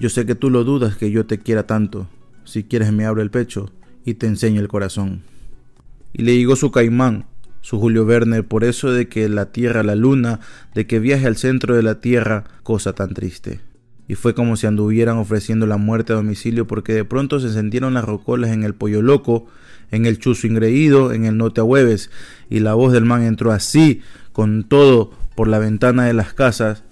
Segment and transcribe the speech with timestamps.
[0.00, 2.08] Yo sé que tú lo dudas que yo te quiera tanto.
[2.44, 3.70] Si quieres me abro el pecho
[4.02, 5.20] y te enseño el corazón.
[6.14, 7.26] Y le digo su caimán,
[7.60, 10.40] su Julio Verne, por eso de que la tierra, la luna,
[10.74, 13.60] de que viaje al centro de la tierra, cosa tan triste.
[14.08, 17.92] Y fue como si anduvieran ofreciendo la muerte a domicilio porque de pronto se sentieron
[17.92, 19.48] las rocolas en el pollo loco,
[19.90, 22.10] en el chuzo ingreído, en el no te hueves,
[22.48, 24.00] y la voz del man entró así,
[24.32, 26.84] con todo, por la ventana de las casas,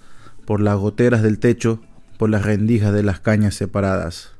[0.45, 1.81] por las goteras del techo,
[2.19, 4.33] por las rendijas de las cañas separadas.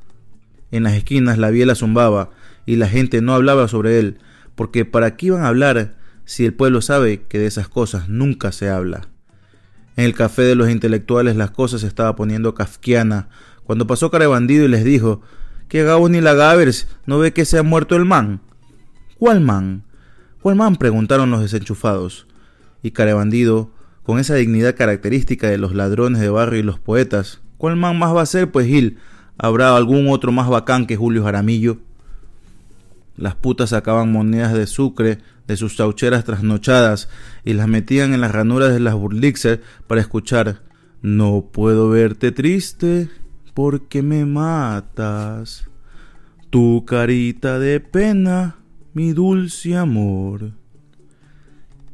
[0.70, 2.30] En las esquinas la biela zumbaba,
[2.66, 4.18] y la gente no hablaba sobre él,
[4.56, 8.52] porque ¿para qué iban a hablar si el pueblo sabe que de esas cosas nunca
[8.52, 9.08] se habla?
[9.96, 13.30] En el café de los intelectuales las cosas se estaba poniendo kafkiana,
[13.64, 15.22] cuando pasó cara bandido y les dijo,
[15.70, 18.42] que Gabo ni la Gavers no ve que se ha muerto el man.
[19.18, 19.86] ¿Cuál man?
[20.42, 20.76] ¿Cuál man?
[20.76, 22.28] preguntaron los desenchufados.
[22.84, 23.72] Y Carebandido,
[24.04, 28.16] con esa dignidad característica de los ladrones de barrio y los poetas, ¿cuál man más
[28.16, 28.50] va a ser?
[28.50, 28.98] Pues Gil,
[29.38, 31.78] ¿habrá algún otro más bacán que Julio Jaramillo?
[33.16, 37.10] Las putas sacaban monedas de sucre de sus chaucheras trasnochadas
[37.44, 40.62] y las metían en las ranuras de las burlixer para escuchar
[41.02, 43.10] No puedo verte triste
[43.54, 45.66] porque me matas.
[46.50, 48.56] Tu carita de pena
[48.94, 50.52] mi dulce amor.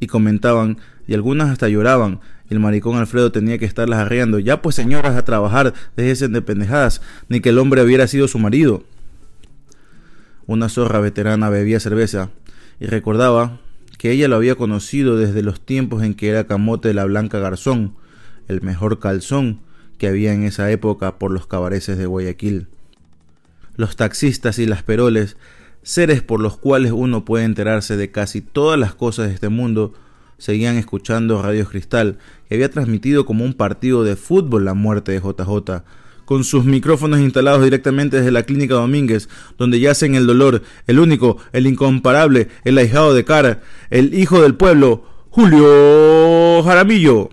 [0.00, 4.38] Y comentaban, y algunas hasta lloraban, y el maricón Alfredo tenía que estarlas arreando.
[4.38, 8.38] Ya pues señoras a trabajar, déjense de pendejadas, ni que el hombre hubiera sido su
[8.38, 8.84] marido.
[10.46, 12.30] Una zorra veterana bebía cerveza,
[12.78, 13.60] y recordaba
[13.98, 17.38] que ella lo había conocido desde los tiempos en que era camote de la Blanca
[17.38, 17.94] Garzón,
[18.48, 19.60] el mejor calzón
[19.98, 22.68] que había en esa época por los cabareces de Guayaquil.
[23.76, 25.36] Los taxistas y las peroles
[25.86, 29.94] seres por los cuales uno puede enterarse de casi todas las cosas de este mundo,
[30.36, 35.20] seguían escuchando Radio Cristal, que había transmitido como un partido de fútbol la muerte de
[35.20, 35.82] JJ,
[36.24, 41.38] con sus micrófonos instalados directamente desde la clínica Domínguez, donde yacen el dolor, el único,
[41.52, 47.30] el incomparable, el ahijado de cara, el hijo del pueblo, Julio Jaramillo.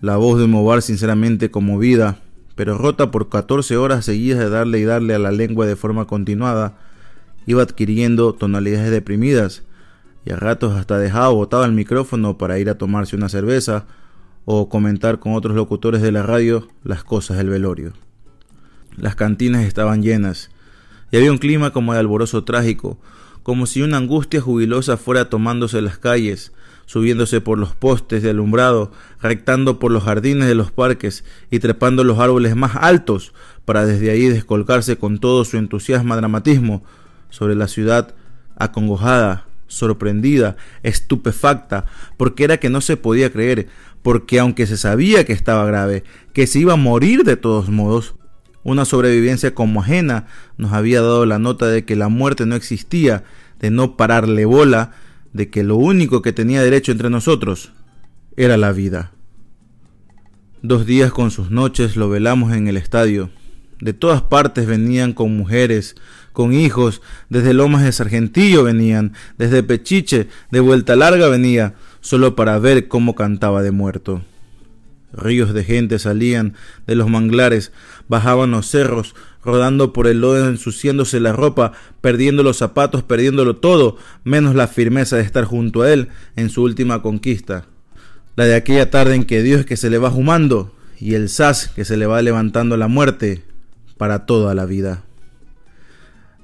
[0.00, 2.20] La voz de Movar sinceramente conmovida,
[2.54, 6.06] pero rota por 14 horas seguidas de darle y darle a la lengua de forma
[6.06, 6.78] continuada,
[7.46, 9.64] iba adquiriendo tonalidades deprimidas
[10.24, 13.86] y a ratos hasta dejaba botado el micrófono para ir a tomarse una cerveza
[14.44, 17.92] o comentar con otros locutores de la radio las cosas del velorio.
[18.96, 20.50] Las cantinas estaban llenas
[21.10, 22.98] y había un clima como de alborozo trágico,
[23.42, 26.52] como si una angustia jubilosa fuera tomándose las calles,
[26.86, 28.92] subiéndose por los postes de alumbrado,
[29.22, 33.32] rectando por los jardines de los parques y trepando los árboles más altos
[33.64, 36.82] para desde ahí descolgarse con todo su entusiasmo dramatismo
[37.28, 38.14] sobre la ciudad
[38.56, 41.86] acongojada, sorprendida, estupefacta,
[42.18, 43.68] porque era que no se podía creer,
[44.02, 46.04] porque aunque se sabía que estaba grave,
[46.34, 48.16] que se iba a morir de todos modos,
[48.62, 50.26] una sobrevivencia como ajena
[50.58, 53.24] nos había dado la nota de que la muerte no existía,
[53.58, 54.92] de no pararle bola,
[55.32, 57.72] de que lo único que tenía derecho entre nosotros
[58.36, 59.12] era la vida.
[60.62, 63.30] Dos días con sus noches lo velamos en el estadio.
[63.80, 65.96] De todas partes venían con mujeres,
[66.32, 72.58] con hijos, desde Lomas de Sargentillo venían, desde Pechiche, de Vuelta Larga venía, solo para
[72.58, 74.22] ver cómo cantaba de muerto.
[75.12, 76.54] Ríos de gente salían
[76.86, 77.72] de los manglares,
[78.08, 83.96] bajaban los cerros, rodando por el lodo, ensuciándose la ropa, perdiendo los zapatos, perdiéndolo todo,
[84.22, 87.64] menos la firmeza de estar junto a él en su última conquista.
[88.36, 91.68] La de aquella tarde en que Dios que se le va jumando y el sas
[91.68, 93.42] que se le va levantando la muerte
[93.96, 95.02] para toda la vida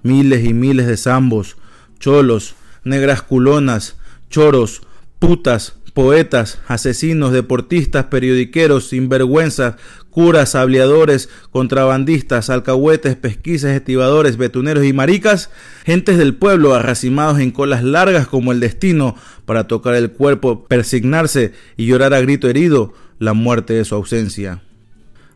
[0.06, 1.56] miles y miles de zambos,
[1.98, 3.96] cholos, negras culonas,
[4.30, 4.82] choros,
[5.18, 9.76] putas, poetas, asesinos, deportistas, periodiqueros, sinvergüenzas,
[10.10, 15.50] curas, hableadores, contrabandistas, alcahuetes, pesquisas, estibadores, betuneros y maricas,
[15.84, 19.16] gentes del pueblo arracimados en colas largas como el destino
[19.46, 24.62] para tocar el cuerpo, persignarse y llorar a grito herido la muerte de su ausencia.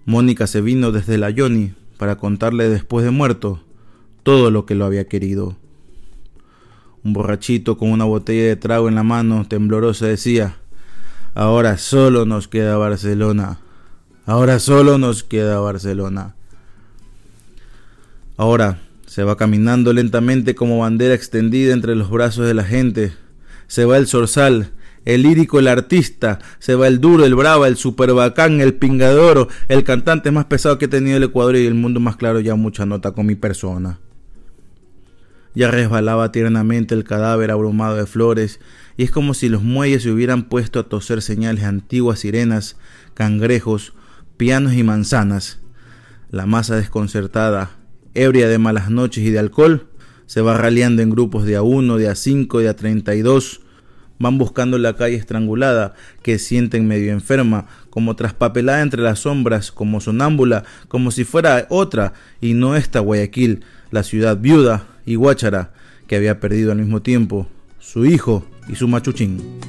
[0.05, 3.63] Mónica se vino desde la Yoni para contarle después de muerto
[4.23, 5.57] todo lo que lo había querido.
[7.03, 10.57] Un borrachito con una botella de trago en la mano, tembloroso, decía,
[11.35, 13.59] ahora solo nos queda Barcelona,
[14.27, 16.35] ahora solo nos queda Barcelona.
[18.37, 23.13] Ahora se va caminando lentamente como bandera extendida entre los brazos de la gente,
[23.67, 24.73] se va el zorzal,
[25.05, 29.49] el lírico, el artista, se va el duro, el brava, el super bacán, el pingadoro,
[29.69, 32.55] el cantante más pesado que he tenido el Ecuador y el mundo más claro, ya
[32.55, 33.99] mucha nota con mi persona.
[35.55, 38.61] Ya resbalaba tiernamente el cadáver abrumado de flores,
[38.97, 42.77] y es como si los muelles se hubieran puesto a toser señales antiguas sirenas,
[43.15, 43.95] cangrejos,
[44.37, 45.61] pianos y manzanas.
[46.31, 47.71] La masa desconcertada,
[48.15, 49.89] ebria de malas noches y de alcohol,
[50.27, 53.23] se va raleando en grupos de a uno, de a cinco, de a treinta y
[53.23, 53.63] dos.
[54.21, 60.01] Van buscando la calle estrangulada, que sienten medio enferma, como traspapelada entre las sombras, como
[60.01, 65.73] sonámbula, como si fuera otra, y no esta Guayaquil, la ciudad viuda y guáchara,
[66.07, 67.47] que había perdido al mismo tiempo
[67.79, 69.61] su hijo y su machuchín.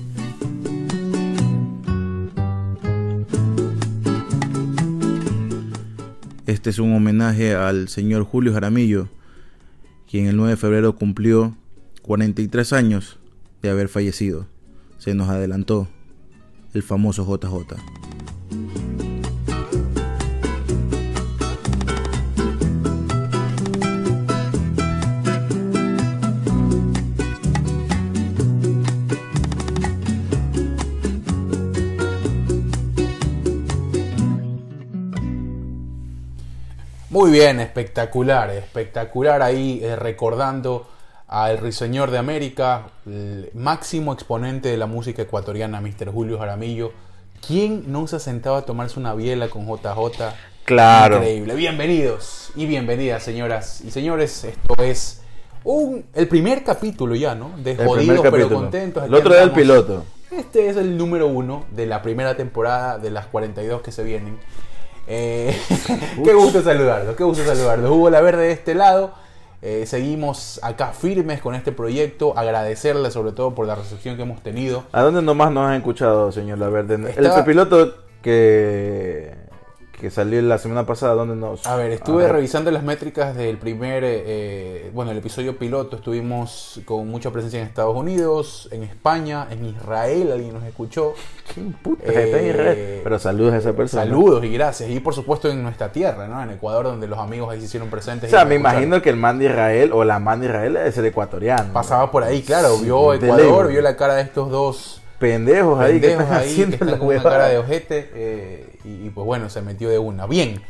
[6.46, 9.08] Este es un homenaje al señor Julio Jaramillo,
[10.10, 11.56] quien el 9 de febrero cumplió
[12.02, 13.20] 43 años
[13.62, 14.48] de haber fallecido.
[14.98, 15.88] Se nos adelantó
[16.74, 18.91] el famoso JJ.
[37.12, 40.88] Muy bien, espectacular, espectacular ahí eh, recordando
[41.28, 46.10] al Riseñor de América, el máximo exponente de la música ecuatoriana, Mr.
[46.10, 46.94] Julio Jaramillo.
[47.46, 50.22] ¿Quién no se ha sentado a tomarse una biela con JJ?
[50.64, 51.18] Claro.
[51.18, 51.56] Increíble.
[51.56, 54.46] Bienvenidos y bienvenidas, señoras y señores.
[54.46, 55.22] Esto es
[55.66, 57.52] un, el primer capítulo ya, ¿no?
[57.58, 59.04] De jodidos pero contentos.
[59.04, 60.06] El otro era el piloto.
[60.32, 64.40] Este es el número uno de la primera temporada de las 42 que se vienen.
[65.08, 65.58] Eh,
[66.24, 67.94] qué gusto saludarlo, qué gusto saludarlo.
[67.94, 69.12] Hugo La Verde de este lado.
[69.64, 72.38] Eh, seguimos acá firmes con este proyecto.
[72.38, 74.86] Agradecerle sobre todo por la recepción que hemos tenido.
[74.92, 76.96] ¿A dónde nomás nos han escuchado, señor Laverde?
[77.12, 77.94] Estaba- El piloto
[78.24, 79.36] que,
[80.02, 81.66] que salió la semana pasada, ¿dónde nos...?
[81.68, 85.96] A ver, estuve revisando las métricas del primer, eh, eh, bueno, el episodio piloto.
[85.98, 90.32] Estuvimos con mucha presencia en Estados Unidos, en España, en Israel.
[90.32, 91.14] Alguien nos escuchó.
[91.54, 93.00] ¿Quién puta Eh, Israel?
[93.04, 94.04] Pero saludos a esa persona.
[94.04, 94.90] Saludos y gracias.
[94.90, 96.42] Y por supuesto en nuestra tierra, ¿no?
[96.42, 98.30] En Ecuador, donde los amigos ahí se hicieron O presentes.
[98.30, 98.82] y sea, me escucharon.
[98.84, 101.72] imagino que el man de Israel o la man de Israel debe ser ecuatoriano.
[101.74, 102.76] Pasaba por ahí, claro.
[102.80, 106.74] Vio Ecuador, vio la cara de estos dos Pendejos ahí que están ahí que haciendo
[106.74, 107.30] están la con una huevada.
[107.38, 108.10] cara de ojete.
[108.16, 110.26] eh, y, y, pues bueno, se metió de una.
[110.28, 110.62] Bien.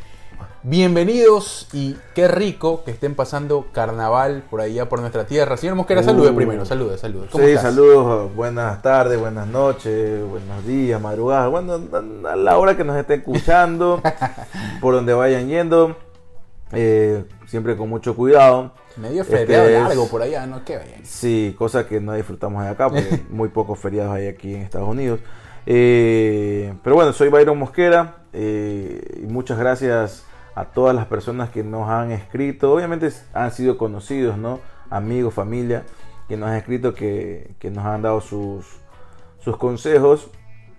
[0.63, 5.57] Bienvenidos y qué rico que estén pasando carnaval por allá por nuestra tierra.
[5.57, 6.35] Señor Mosquera, salude Uh.
[6.35, 7.27] primero, salude, salude.
[7.31, 7.73] ¿Cómo Sí, estás?
[7.73, 11.79] saludos, buenas tardes, buenas noches, buenos días, madrugadas, bueno,
[12.29, 14.01] a la hora que nos estén escuchando,
[14.81, 15.95] por donde vayan yendo,
[16.71, 18.73] eh, siempre con mucho cuidado.
[18.97, 20.63] Medio Este feriado es- largo por allá, ¿no?
[20.63, 21.01] Qué bien.
[21.05, 24.87] Sí, cosa que no disfrutamos de acá, porque muy pocos feriados hay aquí en Estados
[24.89, 25.19] Unidos.
[25.65, 30.25] Eh, pero bueno, soy Byron Mosquera eh, y muchas gracias
[30.55, 32.73] a todas las personas que nos han escrito.
[32.73, 34.59] Obviamente han sido conocidos, ¿no?
[34.89, 35.83] Amigos, familia,
[36.27, 38.65] que nos han escrito, que, que nos han dado sus,
[39.39, 40.29] sus consejos.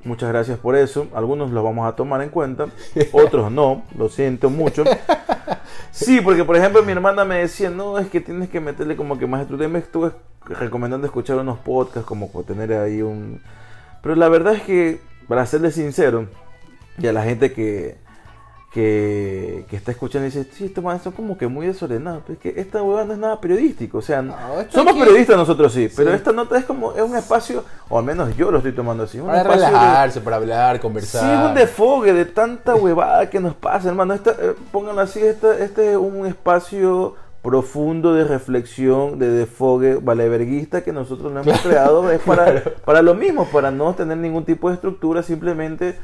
[0.05, 1.07] Muchas gracias por eso.
[1.15, 2.67] Algunos los vamos a tomar en cuenta,
[3.13, 3.83] otros no.
[3.97, 4.85] Lo siento mucho.
[5.93, 9.19] Sí, porque por ejemplo mi hermana me decía, no, es que tienes que meterle como
[9.19, 9.47] que más.
[9.49, 10.13] Y Me estuve
[10.47, 13.41] recomendando escuchar unos podcasts, como tener ahí un...
[14.03, 16.27] Pero la verdad es que, para serle sincero,
[16.99, 17.97] y a la gente que,
[18.73, 22.23] que, que está escuchando dice, sí, estos manes son como que muy desordenados.
[22.27, 23.99] Pero es que esta hueva no es nada periodístico.
[23.99, 24.35] O sea, No,
[24.71, 26.17] somos aquí- periodistas nosotros sí, pero Sí.
[26.17, 29.21] esta nota es como, es un espacio, o al menos yo lo estoy tomando así,
[29.21, 31.45] un Para espacio de- relajarse, para hablar, Sí, conversar.
[31.45, 34.15] es un desfogue de tanta huevada que nos pasa, hermano.
[34.15, 40.83] Esta, eh, pónganlo así, esta- este es un espacio profundo de reflexión, de desfogue valeverguista
[40.83, 42.11] que nosotros no hemos creado.
[42.11, 45.99] Es para, para lo mismo, para no tener ningún tipo de estructura, simplemente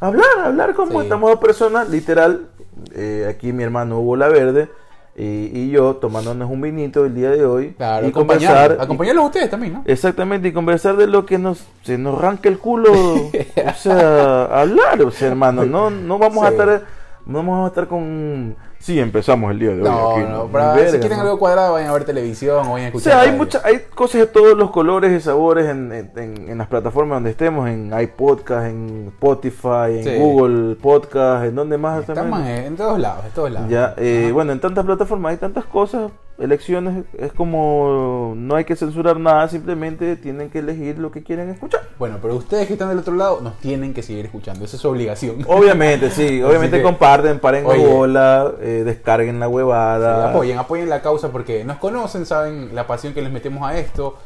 [0.00, 1.04] hablar, hablar como Sí.
[1.06, 2.48] estamos dos personas, literal.
[2.94, 4.68] eh, aquí mi hermano Hugo La Verde
[5.16, 5.22] y,
[5.56, 8.76] y yo tomándonos un vinito el día de hoy Claro, y acompañarlos, conversar.
[8.80, 9.82] y- acompañarlos a ustedes también, ¿no?
[9.86, 13.30] Exactamente, y conversar de lo que nos, se nos arranca el culo, o
[13.76, 16.82] sea, hablar, o sea, hermano, no, no vamos a estar,
[17.26, 19.82] no vamos a estar con, sí, empezamos el día de hoy.
[19.88, 21.24] No, aquí, no, para, Verga, si quieren ¿no?
[21.24, 23.12] algo cuadrado, vayan a ver televisión o vayan a O escuchar.
[23.12, 27.16] sea, hay muchas, hay cosas de todos los colores y sabores en, en- las plataformas
[27.16, 30.16] donde estemos, en iPodcast, en Spotify, en Sí.
[30.18, 33.68] Google Podcast, en donde más Estamos en, en todos lados, en todos lados.
[33.70, 38.74] Ya, eh, bueno, en tantas plataformas hay tantas cosas, elecciones, es como no hay que
[38.76, 41.82] censurar nada, simplemente tienen que elegir lo que quieren escuchar.
[41.98, 44.82] Bueno, pero ustedes que están del otro lado nos tienen que seguir escuchando, esa es
[44.82, 45.44] su obligación.
[45.46, 47.86] Obviamente, sí, obviamente que- comparten, paren Oye.
[47.86, 50.30] bola, eh, descarguen la Sí, huevada.
[50.30, 54.16] apoyen, apoyen la causa porque nos conocen, saben la pasión que les metemos a esto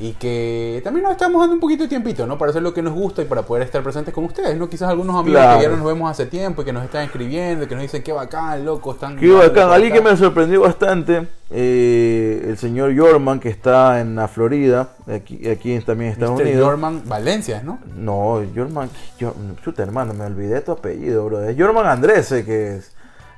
[0.00, 2.38] y que también nos estamos dando un poquito de tiempito, ¿no?
[2.38, 4.68] Para hacer lo que nos gusta y para poder estar presentes con ustedes, ¿no?
[4.68, 5.58] Quizás algunos amigos Claro.
[5.58, 7.82] que ya no nos vemos hace tiempo y que nos están escribiendo, y que nos
[7.82, 9.16] dicen qué bacán, loco, están...
[9.16, 10.10] Qué bacán, alguien que acá".
[10.10, 16.10] me sorprendió bastante, eh, el señor Yorman, que está en la Florida, aquí, aquí también
[16.10, 16.42] en Estados Mr.
[16.46, 17.02] Unidos.
[17.08, 17.80] Valencia, ¿no?
[17.96, 18.88] No, Yorman,
[19.18, 21.42] yo, chuta hermano, me olvidé tu apellido, bro.
[21.42, 22.92] Es Yorman Andrés, eh, que es.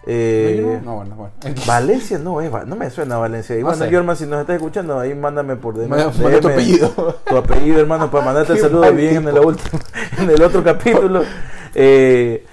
[0.06, 1.32] Eh, no, bueno, bueno.
[1.66, 3.56] Valencia no es, no me suena Valencia.
[3.56, 3.90] Y No bueno, sé.
[3.90, 5.88] Yorman, si nos estás escuchando, ahí mándame por DM.
[5.88, 6.88] Manda- tu apellido.
[7.26, 9.78] Tu apellido, hermano, para mandarte el saludo bien en el, último,
[10.18, 11.22] en el otro capítulo.
[11.74, 12.46] Eh,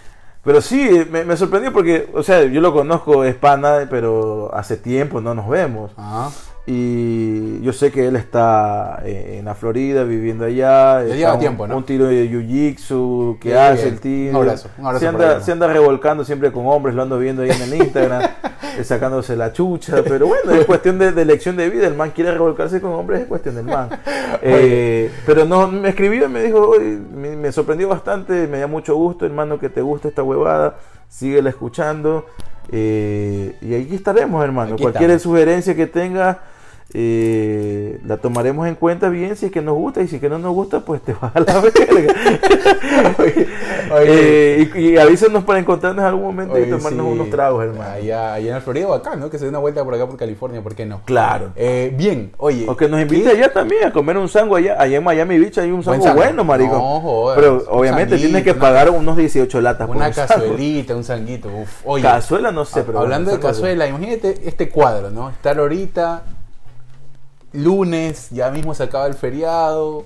[0.43, 4.77] pero sí, me, me sorprendió porque, o sea, yo lo conozco, es pana, pero hace
[4.77, 5.91] tiempo no nos vemos.
[5.97, 6.29] Ah,
[6.69, 11.01] Y yo sé que él está eh, en la Florida, viviendo allá.
[11.01, 11.77] está lleva un, tiempo, ¿no?
[11.77, 13.93] Un tiro de jiu-jitsu que hace bien.
[13.93, 14.29] el tío.
[14.31, 15.41] Un abrazo, un abrazo se, anda, ¿no?
[15.45, 18.21] se anda revolcando siempre con hombres, lo ando viendo ahí en el Instagram,
[18.77, 20.03] eh, sacándose la chucha.
[20.03, 21.87] Pero bueno, es cuestión de, de elección de vida.
[21.87, 23.89] El man quiere revolcarse con hombres, es cuestión del man.
[24.41, 28.67] Eh, pero no, me escribió y me dijo, "Oye, me, me sorprendió bastante, me da
[28.67, 30.75] mucho gusto, hermano, que te guste esta huevada.
[31.09, 32.25] Síguela escuchando.
[32.71, 34.73] eh, y aquí estaremos, hermano.
[34.73, 35.23] Aquí Cualquier estamos.
[35.23, 36.39] sugerencia que tenga,
[36.99, 40.29] eh, la tomaremos en cuenta bien si es que nos gusta y si es que
[40.29, 42.13] no nos gusta, pues te vas a la verga.
[43.19, 43.47] Oye,
[43.99, 47.11] Eh, y, y avísanos para encontrarnos en algún momento y tomarnos sí.
[47.11, 47.91] unos tragos, hermano.
[47.91, 49.29] Allá, allá en la Florida o acá, ¿no?
[49.29, 51.01] Que se dé una vuelta por acá por California, ¿por qué no?
[51.05, 51.51] Claro.
[51.55, 52.65] Eh, bien, oye.
[52.67, 54.75] O que nos invite allá también a comer un sango allá.
[54.81, 56.17] Allá en Miami Beach hay un sango sango.
[56.17, 56.73] bueno, marico.
[56.77, 57.33] No.
[57.35, 60.27] Pero obviamente sanguito, tienes que una- pagar unos 18 latas por Una un sango.
[60.33, 61.47] cazuelita, un sanguito.
[61.49, 61.81] Uf.
[61.85, 65.29] Oye, Cazuela no sé, pero hablando de cazuela, imagínate este cuadro, ¿no?
[65.29, 66.23] Estar ahorita,
[67.53, 70.05] lunes, ya mismo se acaba el feriado,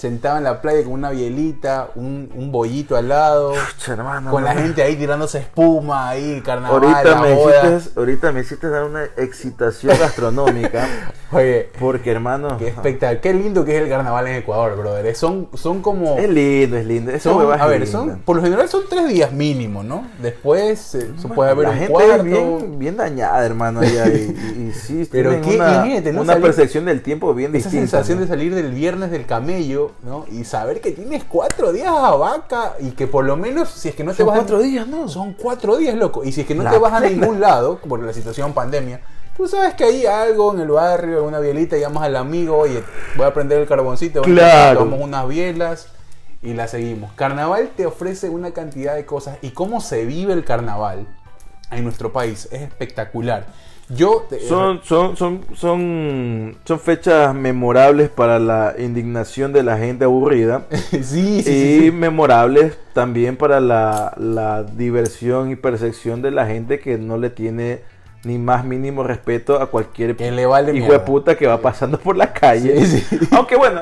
[0.00, 4.42] sentado en la playa con una bielita, un, un bollito al lado, Pucha, hermano, con
[4.44, 7.70] la gente ahí tirándose espuma, ahí, carnaval, Ahorita la me, boda.
[7.76, 10.88] hiciste, ahorita me hiciste dar una excitación gastronómica.
[11.32, 12.56] Oye, Porque, hermano.
[12.58, 15.14] qué espectacular, qué lindo que es el carnaval en Ecuador, brother.
[15.14, 16.16] Son, son como...
[16.18, 17.10] Es lindo, es lindo.
[17.12, 17.92] Esa son- es a ver, linda.
[17.98, 20.08] son, por lo general son tres días mínimo, ¿no?
[20.20, 22.14] Después eh, se puede haber la un gente cuarto.
[22.16, 24.08] es bien, bien dañada, hermano, allá.
[24.08, 25.84] Y, y- sí, Pero qué- una,
[26.20, 27.80] una percepción del tiempo bien Esa distinta.
[27.98, 28.22] sensación ¿no?
[28.24, 30.24] de salir del viernes del camello, ¿no?
[30.30, 33.94] Y saber que tienes cuatro días a vaca y que por lo menos, si es
[33.94, 35.08] que no te Son vas a- cuatro días, ¿no?
[35.08, 36.24] Son cuatro días, loco.
[36.24, 39.00] Y si es que no La te vas a ningún lado, por la situación pandemia,
[39.36, 42.82] tú sabes que hay algo en el barrio, alguna bielita, llamas al amigo, oye,
[43.16, 44.80] voy a prender el carboncito, Claro.
[44.80, 45.88] tomamos unas bielas
[46.42, 47.12] y la seguimos.
[47.12, 51.06] Carnaval te ofrece una cantidad de cosas y cómo se vive el carnaval
[51.70, 53.46] en nuestro país es espectacular.
[53.96, 60.04] Yo te- Son, son, son, son, son fechas memorables para la indignación de la gente
[60.04, 60.66] aburrida.
[60.90, 61.90] sí, sí, y sí.
[61.92, 67.80] memorables también para la, la diversión y percepción de la gente que no le tiene
[68.22, 70.98] ni más mínimo respeto a cualquier Que vale hijo mierda.
[70.98, 72.84] de puta que va pasando por la calle.
[72.84, 73.18] Sí, sí.
[73.32, 73.80] Aunque bueno,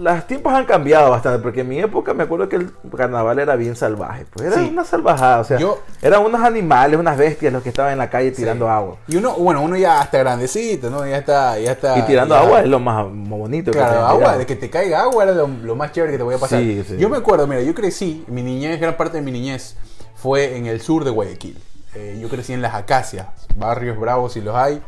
[0.00, 3.56] los tiempos han cambiado bastante, porque en mi época me acuerdo que el carnaval era
[3.56, 4.26] bien salvaje.
[4.32, 4.68] Pues era Sí.
[4.70, 8.08] una salvajada, o sea, Yo- eran unos animales, unas bestias los que estaban en la
[8.10, 8.96] calle tirando agua.
[9.08, 11.04] Y uno, bueno, uno ya está grandecito, ¿no?
[11.06, 11.98] Ya está, ya está.
[11.98, 14.70] Y tirando ya- agua es lo más bonito que Claro, pueden agua, de que te
[14.70, 16.62] caiga agua era lo, lo más chévere que te voy a pasar.
[16.62, 19.76] Yo me acuerdo, mira, yo crecí, mi niñez, gran parte de mi niñez
[20.14, 21.58] fue en el sur de Guayaquil.
[21.94, 24.82] Eh, yo crecí en las acacias, barrios bravos si los hay,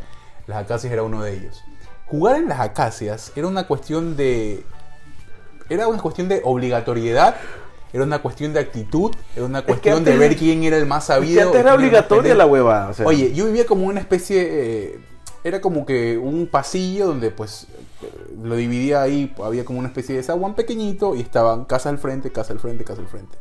[0.46, 1.62] las acacias era uno de ellos.
[2.06, 4.64] Jugar en las acacias era una cuestión de.
[5.68, 7.34] Era una cuestión de obligatoriedad,
[7.92, 11.04] era una cuestión de actitud, era una que cuestión de ver quién era el más
[11.04, 11.42] Es que sabido.
[11.42, 12.88] antes era obligatoria la hueva.
[12.88, 15.00] O sea, Oye, yo vivía como una especie, eh,
[15.42, 17.66] era como que un pasillo donde pues
[18.40, 22.30] lo dividía ahí, había como una especie de zaguán pequeñito y estaban casa al frente,
[22.30, 23.36] casa al frente, casa al frente.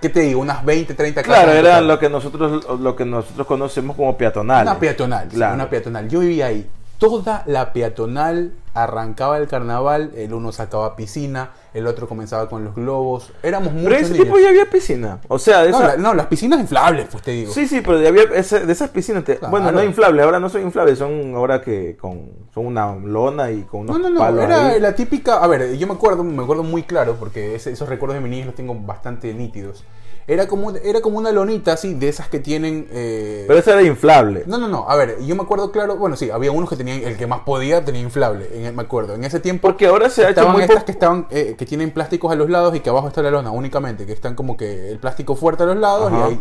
[0.00, 0.40] ¿Qué te digo?
[0.40, 1.44] Unas 20, 30 casas.
[1.44, 4.62] Claro, era lo que nosotros lo que nosotros conocemos como peatonal.
[4.66, 5.54] Una peatonal, sí, Claro.
[5.54, 6.08] una peatonal.
[6.08, 6.68] Yo vivía ahí.
[6.98, 12.74] Toda la peatonal arrancaba el carnaval, el uno sacaba piscina, el otro comenzaba con los
[12.74, 13.32] globos.
[13.42, 14.22] Éramos Pero muchos ese niños.
[14.24, 15.20] tiempo ya había piscina.
[15.28, 17.52] O sea, no, esa- la- no, las piscinas inflables, pues te digo.
[17.52, 19.24] Sí, sí, pero había de esas piscinas.
[19.24, 19.50] te- Claro.
[19.50, 23.62] Bueno, no inflables, ahora no son inflables, son ahora que con son una lona y
[23.62, 24.80] con unos No, no, no, palos era ahí.
[24.80, 28.16] la típica, a ver, yo me acuerdo, me acuerdo muy claro, porque ese- esos recuerdos
[28.16, 29.84] de mi niñez los tengo bastante nítidos.
[30.30, 32.86] Era como, era como una lonita así, de esas que tienen...
[32.92, 34.44] eh, Pero esa era inflable.
[34.46, 37.02] No, no, no, a ver, yo me acuerdo claro, bueno, sí, había unos que tenían,
[37.02, 39.14] el que más podía tenía inflable, en- me acuerdo.
[39.14, 41.90] En ese tiempo Porque ahora se ha hecho muy estas que estaban, eh, que tienen
[41.90, 44.90] plásticos a los lados y que abajo está la lona únicamente, que están como que
[44.92, 46.28] el plástico fuerte a los lados Ajá.
[46.28, 46.40] y ahí...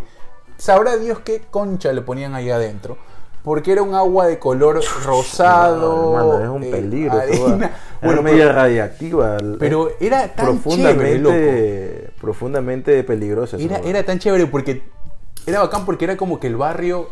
[0.57, 2.97] Sabrá Dios qué concha le ponían ahí adentro.
[3.43, 6.17] Porque era un agua de color rosado.
[6.17, 7.21] Hermano, es un eh, peligro.
[7.21, 9.37] Era Bueno, media radiactiva.
[9.59, 11.35] pero era tan chévere, loco.
[11.35, 13.57] profundamente, profundamente peligrosa.
[13.57, 14.83] Era, era tan chévere porque
[15.45, 17.09] era bacán porque era como que el barrio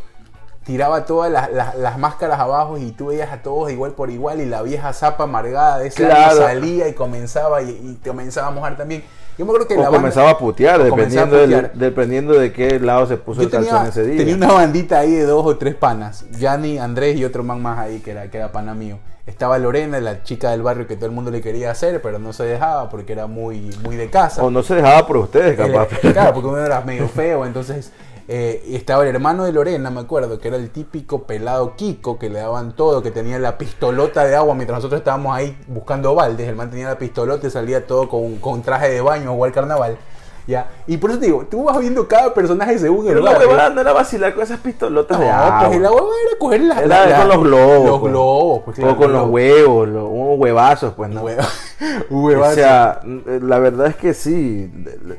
[0.65, 4.39] tiraba todas las, las- las máscaras abajo y tú veías a todos igual por igual
[4.41, 6.37] y la vieja zapa amargada de ese Claro.
[6.37, 9.03] salía y comenzaba y, y comenzaba a mojar también.
[9.37, 11.73] Yo me acuerdo que o la banda- comenzaba a putear, dependiendo, a del- putear.
[11.75, 14.17] dependiendo de qué lado se puso Yo el calzón tenía, ese día.
[14.17, 16.25] tenía una bandita ahí de dos o tres panas.
[16.39, 18.97] Yanni, Andrés y otro man más ahí que era, que era pana mío.
[19.27, 22.31] Estaba Lorena, la chica del barrio que todo el mundo le quería hacer, pero no
[22.33, 24.41] se dejaba porque era muy, muy de casa.
[24.41, 25.87] O no se dejaba por ustedes, capaz.
[25.99, 27.91] claro, porque uno era medio feo, entonces
[28.29, 32.19] Eh, y estaba el hermano de Lorena, me acuerdo, que era el típico pelado Kiko,
[32.19, 36.13] que le daban todo, que tenía la pistolota de agua mientras nosotros estábamos ahí buscando
[36.13, 36.47] baldes.
[36.49, 39.51] El man tenía la pistolota y salía todo con, con traje de baño o al
[39.53, 39.97] carnaval.
[40.45, 40.69] ¿ya?
[40.87, 43.49] Y por eso te digo, tú vas viendo cada personaje según el Pero la barrio.
[43.49, 45.59] huevada no era vacilar con esas pistolotas No, de agua.
[45.67, 48.11] pues el agua era coger la, Era la- con los globos, Los pues.
[48.13, 51.21] globos, pues O claro, con los huevos, los- unos huevazos, pues no.
[51.21, 51.47] Hueva-
[52.09, 54.71] O sea, la verdad es que sí,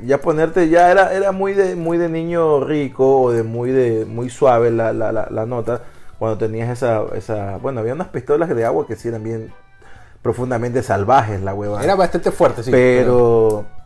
[0.04, 4.04] ya ponerte ya era, era muy de muy de niño rico o de muy de
[4.04, 5.82] muy suave la, la, la, la nota
[6.18, 9.52] cuando tenías esa, esa, bueno, había unas pistolas de agua que sí eran bien
[10.20, 11.82] profundamente salvajes la hueva.
[11.82, 12.70] Era bastante fuerte, sí.
[12.70, 13.77] pero pero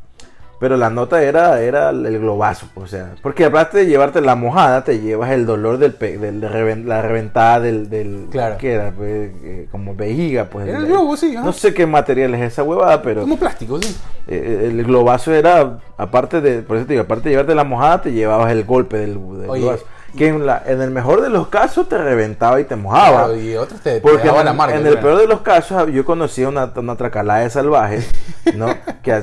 [0.76, 4.84] la nota era era el globazo, pues, o sea, porque aparte de llevarte la mojada,
[4.84, 8.56] te llevas el dolor del, pe- del de reven- la reventada del, del Claro.
[8.58, 8.92] ¿qué era?
[8.92, 10.68] Pues, eh, como vejiga, pues.
[10.68, 11.44] Era el globo, sí, ajá.
[11.44, 13.96] No sé qué material es esa huevada, pero Como plástico, sí.
[14.28, 18.02] eh, el globazo era, aparte de, por eso te digo, aparte de llevarte la mojada,
[18.02, 19.84] te llevabas el golpe del, del Oye, globazo.
[20.16, 23.24] Que en, la, en el mejor de los casos te reventaba y te mojaba.
[23.24, 24.76] Claro, y otros te, te Porque en, la marca.
[24.76, 28.10] en el peor de los casos, yo conocía una, una tracalada de salvajes,
[28.54, 28.66] ¿no?
[29.02, 29.22] que,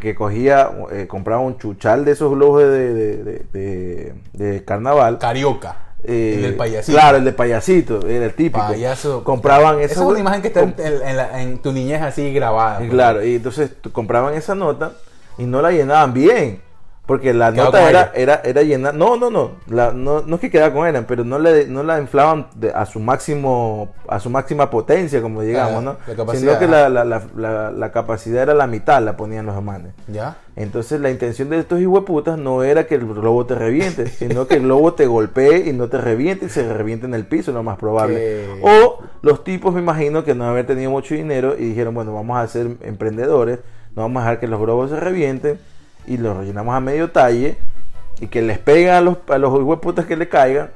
[0.00, 5.18] que, cogía, eh, compraba un chuchal de esos globos de, de, de- de- de carnaval.
[5.18, 5.76] Carioca.
[6.02, 6.98] eh, el del payasito.
[6.98, 8.66] Claro, el de payasito, era el típico.
[8.66, 9.22] Payaso.
[9.22, 12.02] Compraban Esa esa es una imagen que está en, en- en la- en tu niñez
[12.02, 12.78] así grabada.
[12.78, 12.90] pues.
[12.90, 14.92] Claro, y entonces compraban esa nota
[15.38, 16.60] y no la llenaban bien.
[17.08, 18.92] Porque la nota era, era, era llena.
[18.92, 19.52] No, no, no.
[19.66, 20.20] La, no.
[20.20, 23.00] No es que quedaba con aire, pero no, le, no la inflaban de- a su
[23.00, 25.96] máximo, a su máxima potencia, como digamos, Ah, ¿no?
[26.06, 29.92] la capacidad, Sino que la, la, la, capacidad era la mitad, la ponían los hermanos.
[30.06, 30.36] ¿Ya?
[30.54, 34.56] Entonces la intención de estos hijueputas no era que el globo te reviente, sino que
[34.56, 37.62] el globo te golpee y no te reviente y se reviente en el piso, lo
[37.62, 38.46] más probable.
[38.60, 42.36] O los tipos, me imagino, que no haber tenido mucho dinero y dijeron, bueno, vamos
[42.36, 43.60] a ser emprendedores,
[43.96, 45.58] no vamos a dejar que los globos se revienten
[46.08, 47.56] y los rellenamos a medio talle
[48.18, 50.70] y que les peguen a los, a los hijueputas que le caigan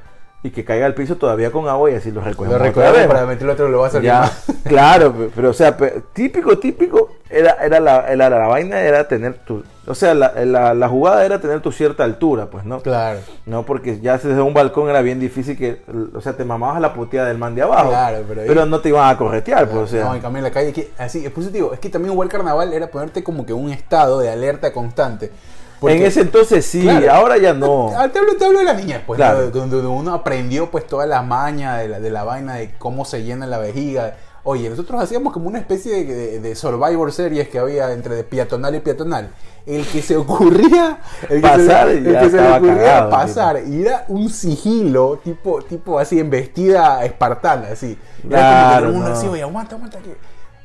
[0.45, 2.59] y que caiga al piso todavía con agua y así los recogemos.
[2.59, 3.07] Lo vez.
[3.07, 4.31] para meterlo otro lo vas a salir Ya,
[4.65, 5.77] claro, pe- pero o sea,
[6.13, 10.75] típico, típico, era, era la, era la vaina era tener tu, o sea, la, la,
[10.75, 12.81] la jugada era tener tu cierta altura, pues, ¿no?
[12.81, 13.21] Claro.
[13.47, 16.93] No, porque ya desde un balcón era bien difícil que, o sea, te mamabas la
[16.93, 19.87] puteada del man de abajo, Claro, pero ahí- no te iban a corretear, pues, o
[19.87, 21.73] sea, no, en cambio en la calle, que, así, es positivo.
[21.73, 25.31] Es que también igual carnaval era ponerte como que un estado de alerta constante.
[25.83, 27.13] Porque- en ese entonces sí, Claro.
[27.13, 27.93] ahora ya no.
[28.13, 29.51] Te hablo, te hablo de la niña, pues, Claro.
[29.51, 33.23] donde uno aprendió pues toda la maña de la, de la vaina de cómo se
[33.23, 34.17] llena la vejiga.
[34.45, 38.25] Oye, nosotros hacíamos como una especie de, de- de Survivor series que había entre de
[38.25, 39.31] peatonal y peatonal.
[39.67, 43.11] El que se ocurría, el que Pasar se, el ya que se le ocurría cagado,
[43.11, 47.97] pasar y era un sigilo tipo, tipo así en vestida espartana, así.
[47.97, 49.15] Era como que Claro, todo el mundo no.
[49.17, 50.17] así, oye, aguanta, aguanta que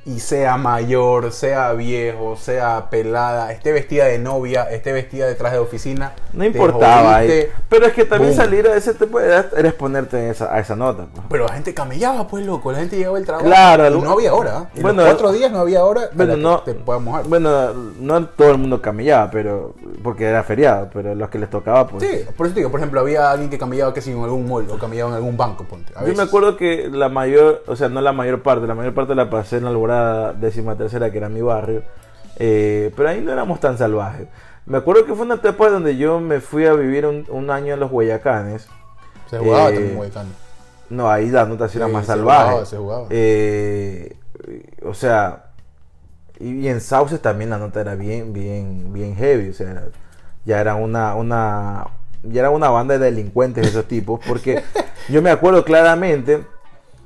[0.07, 5.55] y sea mayor, sea viejo, sea pelada, esté vestida de novia, esté vestida de traje
[5.57, 6.13] de oficina.
[6.31, 7.27] No importaba ahí.
[7.27, 7.51] jodiste.
[7.67, 8.41] Pero es que también Boom.
[8.41, 11.07] salir a ese tipo de edad era exponerte en esa, a esa nota.
[11.13, 11.25] pues.
[11.29, 13.47] Pero la gente camellaba, pues loco, la gente llegaba al trabajo.
[13.47, 14.69] Claro, y no había hora.
[14.75, 17.25] En Bueno, los cuatro días no había hora Bueno, no, te puedas mojar.
[17.25, 21.85] bueno, no todo el mundo camellaba, pero porque era feriado, pero los que les tocaba,
[21.85, 22.03] pues.
[22.03, 24.67] sí, por eso te digo, por ejemplo, había alguien que camellaba que en algún mall
[24.71, 25.91] o camellaba en algún banco, ponte.
[25.97, 28.93] A Yo me acuerdo que la mayor, o sea, no la mayor parte, la mayor
[28.93, 29.96] parte la pasé en la Alborada
[30.33, 31.83] décima tercera, que era mi barrio,
[32.37, 34.27] eh, pero ahí no éramos tan salvajes.
[34.65, 37.73] Me acuerdo que fue una etapa donde yo me fui a vivir un, un año
[37.73, 38.67] en los Guayacanes.
[39.29, 40.27] Se jugaba eh, también Huaycán.
[40.89, 42.43] No, ahí la nota sí era más se salvaje.
[42.49, 43.07] jugaba, se jugaba.
[43.09, 44.15] Eh,
[44.83, 45.51] o sea,
[46.39, 49.49] y, y en Sauces también la nota era bien, bien, bien heavy.
[49.49, 49.85] O sea,
[50.45, 51.87] ya era una, una,
[52.23, 54.19] ya era una banda de delincuentes de esos tipos.
[54.27, 54.63] Porque
[55.09, 56.43] yo me acuerdo claramente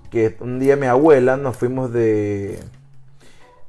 [0.09, 2.59] que un día mi abuela nos fuimos de.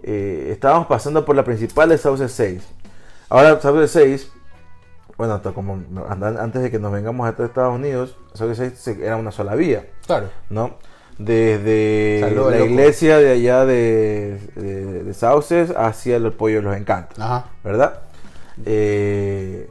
[0.03, 2.63] Eh, estábamos pasando por la principal de Sauce 6.
[3.29, 4.33] Ahora, Sauce 6,
[5.17, 5.83] bueno, hasta como
[6.39, 9.87] antes de que nos vengamos a Estados Unidos, Sauce 6 se- era una sola vía.
[10.07, 10.29] Claro.
[10.51, 10.77] ¿no?
[11.19, 12.55] Desde la loco.
[12.55, 17.47] iglesia de allá de, de, de Sauces hacia el pollo de los encantos, Ajá.
[17.63, 18.01] ¿verdad?
[18.65, 19.69] Eh,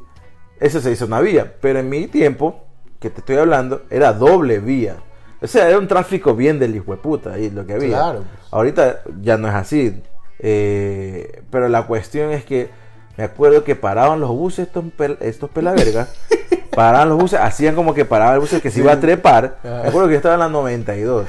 [0.59, 2.63] eso se hizo una vía, pero en mi tiempo,
[2.99, 4.97] que te estoy hablando, era doble vía.
[5.41, 7.97] O sea, era un tráfico bien del hijo de puta ahí lo que había.
[7.97, 8.23] Claro.
[8.51, 10.01] Ahorita ya no es así.
[10.43, 12.69] Eh, pero la cuestión es que
[13.17, 16.13] me acuerdo que paraban los buses estos, pel- estos pelavergas.
[16.75, 19.57] paraban los buses, hacían como que paraban el bus que se iba a trepar.
[19.63, 21.27] Me acuerdo que yo estaba en la 92.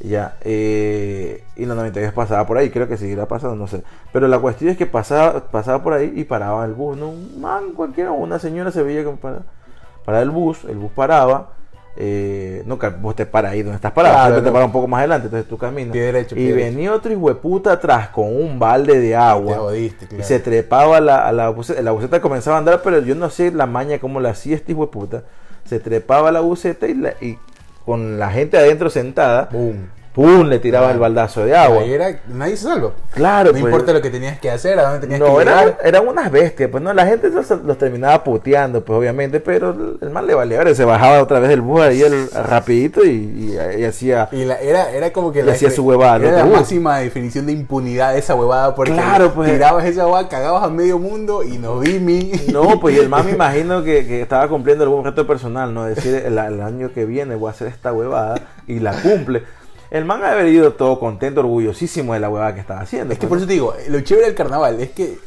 [0.00, 3.82] Ya, eh, y la 92 pasaba por ahí, creo que seguirá pasando, no sé.
[4.12, 7.08] Pero la cuestión es que pasaba, pasaba por ahí y paraba el bus, ¿no?
[7.08, 9.40] Un man cualquiera, una señora se veía que para,
[10.04, 11.50] paraba el bus, el bus paraba,
[12.00, 14.98] eh, no, vos te paras ahí donde estás parado, Claro, te paras un poco más
[15.00, 15.92] adelante, entonces tú caminas.
[15.92, 16.64] Pie derecho, y derecho.
[16.66, 19.76] venía otro hijueputa atrás con un balde de Te agua.
[19.76, 23.16] Y se trepaba a la, a la buceta, la buceta comenzaba a andar, pero yo
[23.16, 25.22] no sé la maña cómo la hacía este hijo de puta.
[25.64, 27.36] Se trepaba a la buceta y, la- y
[27.84, 29.90] con la gente adentro sentada, Boom.
[30.18, 30.48] ¡Pum!
[30.48, 31.82] le tiraba el baldazo de agua.
[31.82, 32.90] Ahí era, nadie se salva.
[33.14, 33.64] Claro, no pues.
[33.64, 35.78] importa lo que tenías que hacer, a dónde tenías No, que eran, llegar.
[35.84, 40.10] eran unas bestias, pues no, la gente los, los terminaba puteando, pues obviamente, pero el,
[40.10, 43.58] mal le valía, ahora se bajaba otra vez del bus ahí el, rapidito y, y-
[43.80, 44.28] y hacía...
[44.32, 46.50] Y la- era, era como que Le hacía su huevada, Era ¿no?
[46.50, 49.52] la máxima definición de impunidad esa huevada porque Claro, pues.
[49.52, 52.32] tirabas esa huevada, cagabas a medio mundo y nos vi mi.
[52.52, 55.84] No, pues y el man me imagino que, que estaba cumpliendo algún reto personal, ¿no?
[55.84, 59.42] Decir, el, el año que viene voy a hacer esta huevada y la cumple.
[59.90, 63.12] El man ha haber ido todo contento, orgullosísimo de la huevada que estaba haciendo.
[63.12, 65.18] Es que por eso te digo, lo chévere del carnaval es que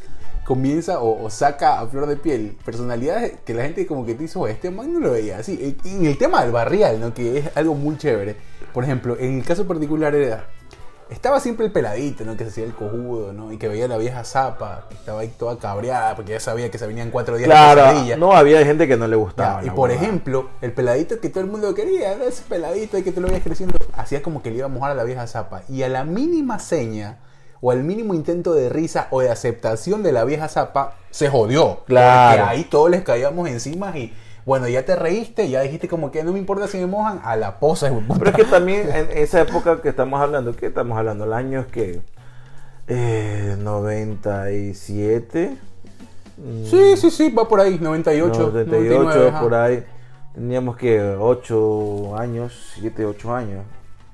[0.46, 4.24] comienza o, o saca a flor de piel personalidades que la gente como que te
[4.24, 5.78] dice, "Oye, este man no lo veía así.
[5.84, 7.14] Y en el tema del barrial, ¿no?
[7.14, 8.36] Que es algo muy chévere.
[8.74, 10.48] Por ejemplo, en el caso particular era...
[11.12, 12.38] Estaba siempre el peladito, ¿no?
[12.38, 13.52] Que se hacía el cojudo, ¿no?
[13.52, 16.72] Y que veía a la vieja zapa, que estaba ahí toda cabreada, porque ya sabía
[16.72, 19.62] que se venían cuatro días de Claro, no había gente que no le Ya, gustaba.
[19.66, 20.02] y por huevada.
[20.08, 22.24] ejemplo, el peladito que todo el mundo quería, ¿no?
[22.24, 24.92] ese peladito y que te lo veías creciendo, hacía como que le iba a mojar
[24.92, 25.64] a la vieja zapa.
[25.68, 27.18] Y a la mínima seña
[27.60, 31.84] o al mínimo intento de risa o de aceptación de la vieja zapa, se jodió.
[31.86, 32.38] Claro.
[32.42, 34.14] Porque ahí todos les caíamos encima y
[34.46, 37.36] bueno, ya te reíste, ya dijiste como que no me importa si me mojan, a
[37.36, 37.90] la posa.
[37.90, 38.20] de puta.
[38.20, 41.26] Pero es que también en esa época que estamos hablando, ¿qué estamos hablando?
[41.26, 42.02] El año es que...
[42.88, 45.56] Eh, 97.
[46.38, 49.42] mm, Sí, sí, sí, va por ahí, 98, 98, 99, ajá.
[49.42, 49.84] por ahí.
[50.34, 53.64] Teníamos que 8 años, 7, 8 años.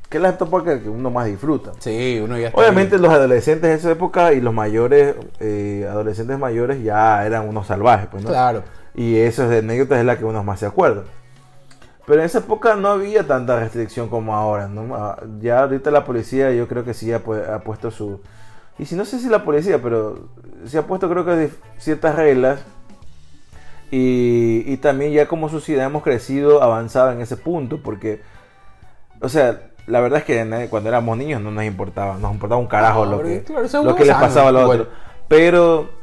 [0.10, 1.72] Que es la época que uno más disfruta.
[1.80, 6.40] Sí, uno ya está Obviamente los adolescentes de esa época y los mayores, eh, adolescentes
[6.40, 8.30] mayores ya eran unos salvajes, pues, ¿no?
[8.30, 8.64] Claro.
[8.98, 11.04] Y esas anécdotas es la que uno más se acuerda.
[12.06, 14.96] Pero en esa época no había tanta restricción como ahora, ¿no?
[14.96, 18.22] Ah, Ya ahorita la policía yo creo que sí ha, ha puesto su...
[18.80, 20.30] Y si no sé si la policía, pero
[20.66, 22.60] sí ha puesto creo que ciertas reglas.
[23.92, 28.22] Y, y también ya como sociedad hemos crecido, avanzado en ese punto, porque...
[29.22, 32.68] O sea, la verdad es que cuando éramos niños no nos importaba, nos importaba un
[32.68, 34.88] carajo No, lo que, claro, lo que les pasaba a los otros.
[35.28, 35.97] Pero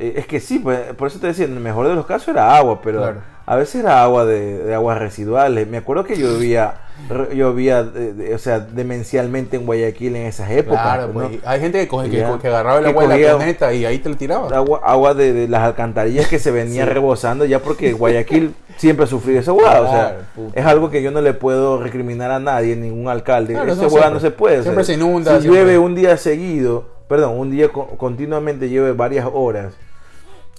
[0.00, 2.28] eh, es que sí, pues, por eso te decía, en el mejor de los casos
[2.28, 3.18] era agua, pero Claro.
[3.46, 5.68] a veces era agua de, de aguas residuales.
[5.68, 6.74] Me acuerdo que llovía,
[7.08, 10.82] re- llovía de- de- o sea, demencialmente en Guayaquil en esas épocas.
[10.82, 11.48] Claro, pues, pues, ¿no?
[11.50, 14.08] hay gente que, coge, que, agarraba el Que agua de la cuneta y ahí te
[14.08, 14.48] lo tiraba.
[14.56, 16.90] Agua, agua de, las alcantarillas que se venía Sí.
[16.90, 19.80] rebosando ya porque Guayaquil siempre ha sufrido esa hueá.
[19.80, 23.54] o sea, Claro, es algo que yo no le puedo recriminar a nadie, ningún alcalde.
[23.54, 24.14] Claro, esa no, hueá siempre.
[24.14, 24.58] no se puede.
[24.58, 25.60] o Siempre sea, se inunda, Si siempre.
[25.62, 29.74] llueve un día seguido, perdón, un día co- continuamente llueve varias horas.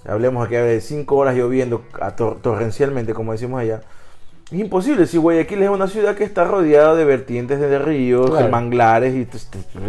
[0.08, 3.82] Hablemos aquí de cinco horas lloviendo a tor- torrencialmente, como decimos allá.
[4.52, 8.46] Es imposible, si Guayaquil es una ciudad que está rodeada de vertientes de ríos, Claro.
[8.46, 9.22] de manglares, y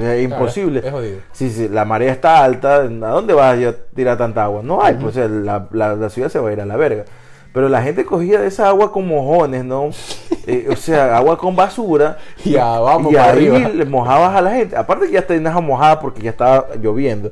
[0.00, 0.82] es imposible.
[0.84, 1.18] es jodido.
[1.32, 4.60] Si, si la marea está alta, ¿a dónde vas a tirar tanta agua?
[4.62, 6.76] No hay, pues o sea, la, la- la ciudad se va a ir a la
[6.76, 7.04] verga.
[7.52, 9.90] Pero la gente cogía de esa agua con mojones, ¿no?
[10.44, 12.18] Eh, o sea, agua con basura.
[12.44, 13.68] Ya, vamos y ahí arriba.
[13.68, 14.76] le mojabas a la gente.
[14.76, 17.30] Aparte que ya tenías mojada porque ya estaba lloviendo.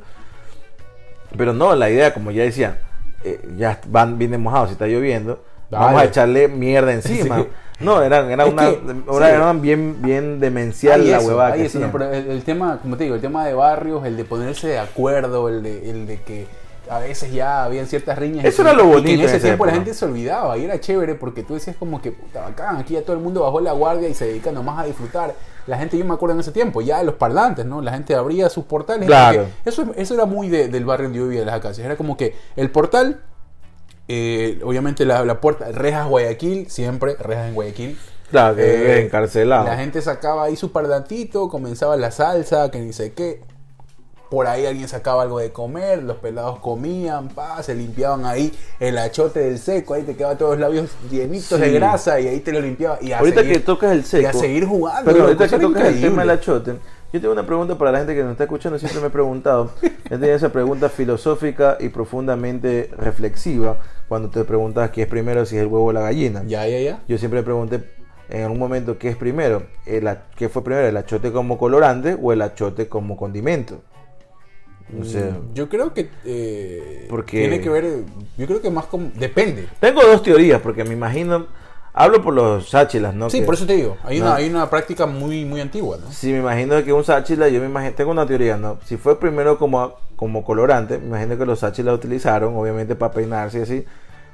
[1.37, 2.79] Pero no, la idea, como ya decía,
[3.25, 7.39] eh, ya van vienen mojados, si está lloviendo, vamos a echarle mierda encima.
[7.39, 7.49] Sí.
[7.81, 8.79] No, era Es una, que,
[9.27, 9.59] era, sí.
[9.61, 11.93] bien, bien demencial Hay la eso, huevada hay que eso, no, hacían.
[11.93, 14.79] pero el, el tema, como te digo, el tema de barrios, el de ponerse de
[14.79, 16.47] acuerdo, el de, el de que
[16.91, 18.45] a veces ya habían ciertas riñas.
[18.45, 20.79] Eso y- era lo bonito en en ese tiempo la gente se olvidaba y era
[20.81, 23.73] chévere porque tú decías como que, puta bacán, aquí ya todo el mundo bajó la
[23.73, 25.35] guardia y se dedica nomás a disfrutar.
[25.67, 27.81] La gente, yo me acuerdo en ese tiempo, ya los parlantes, ¿no?
[27.81, 29.07] La gente abría sus portales.
[29.07, 29.47] Claro.
[29.65, 31.85] Eso, eso era muy de- del barrio donde yo vivía, de las acacias.
[31.85, 33.21] Era como que el portal,
[34.09, 37.99] eh, obviamente la, la puerta, rejas Guayaquil, siempre, rejas en Guayaquil.
[38.31, 38.63] Claro, que
[38.99, 39.65] Eh, encarcelado.
[39.65, 43.41] La gente sacaba ahí su parlantito, comenzaba la salsa, que ni sé qué.
[44.31, 48.97] Por ahí alguien sacaba algo de comer, los pelados comían, pa, se limpiaban ahí el
[48.97, 52.53] achote del seco, ahí te quedaban todos los labios llenitos de grasa y ahí te
[52.53, 52.99] lo limpiaba.
[53.01, 54.23] Y Ahorita seguir- que tocas el seco.
[54.23, 55.11] Y a seguir jugando.
[55.11, 56.75] Pero ahorita que tocas el tema del achote,
[57.13, 58.79] yo tengo una pregunta para la gente que nos está escuchando.
[58.79, 59.73] Siempre me he preguntado.
[59.83, 65.57] Yo tenía esa pregunta filosófica y profundamente reflexiva cuando te preguntas qué es primero, si
[65.57, 66.45] es el huevo o la gallina.
[66.47, 67.01] Ya, ya, ya.
[67.09, 67.83] Yo siempre pregunté
[68.29, 69.65] en algún momento qué es primero.
[69.87, 73.83] El, ¿Qué fue primero, el achote como colorante o el achote como condimento?
[74.99, 78.05] O sea, Mm, yo creo que eh, Porque- tiene que ver,
[78.39, 79.69] yo creo que más como, depende.
[79.79, 81.47] tengo dos teorías porque me imagino.
[81.93, 83.29] Hablo por los sáchilas, ¿no?
[83.31, 84.27] Sí, Que- por eso te digo, hay, No.
[84.27, 86.11] una, hay una práctica muy, muy antigua, ¿no?
[86.13, 88.79] Si me imagino que un sáchila, yo me imagino, tengo una teoría, ¿no?
[88.85, 93.59] Si fue primero como, como colorante, me imagino que los sáchilas utilizaron, obviamente para peinarse
[93.59, 93.85] y así,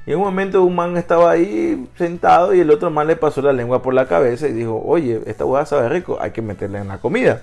[0.08, 3.42] Y en un momento un man estaba ahí sentado y el otro man le pasó
[3.42, 6.80] la lengua por la cabeza y dijo, oye, esta hueá sabe rico, hay que meterla
[6.80, 7.42] en la comida.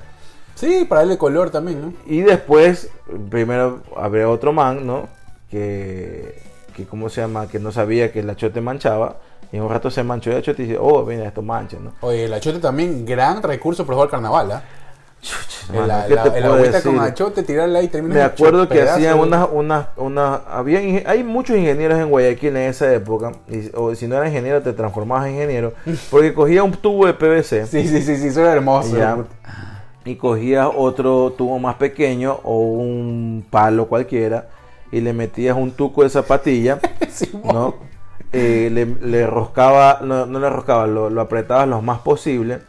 [0.56, 1.94] Sí, para darle color también, ¿no?
[2.06, 2.90] Y después,
[3.30, 5.08] primero habría otro man, ¿no?
[5.50, 6.42] Que,
[6.76, 7.48] que, ¿cómo se llama?
[7.48, 9.18] Que no sabía que el achote manchaba.
[9.52, 11.94] Y en un rato se manchó el achote y dice, oh, mira, esto mancha, ¿no?
[12.02, 14.64] Oye, el achote también, gran recurso para jugar carnaval, ¿ah?
[15.70, 18.68] El, Mano, la, ¿qué la- te el puedo con achote, tirarla ahí, termina Me acuerdo
[18.68, 23.70] que hacían unas, unas, unas, había, hay muchos ingenieros en Guayaquil en esa época, y,
[23.74, 25.74] o si no eras ingeniero te transformabas en ingeniero,
[26.12, 28.98] porque cogía un tubo de PVC Sí, sí, sí, sí, eso era hermoso.
[28.98, 29.18] Ya.
[30.06, 34.48] Y cogías otro tubo más pequeño o un palo cualquiera
[34.92, 36.80] y le metías un tuco de zapatilla.
[37.44, 37.76] ¿no?
[38.32, 42.60] Eh, le, le roscaba, no, no le roscaba, lo, lo apretabas lo más posible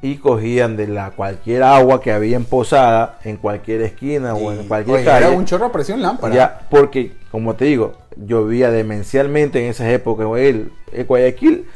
[0.00, 4.68] y cogían de la cualquier agua que había en posada en cualquier esquina o en
[4.68, 5.26] cualquier oye, calle.
[5.26, 6.34] Era un chorro a presión lámpara.
[6.34, 11.66] Ya, porque, como te digo, llovía demencialmente en esas épocas, el, el Guayaquil.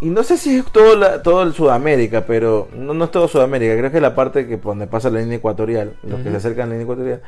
[0.00, 3.26] Y no sé si es todo, la- todo el Sudamérica, pero no, no es todo
[3.26, 3.76] Sudamérica.
[3.76, 6.36] Creo que es la parte que por donde pasa la línea ecuatorial, los que se
[6.36, 7.20] acercan a la línea ecuatorial.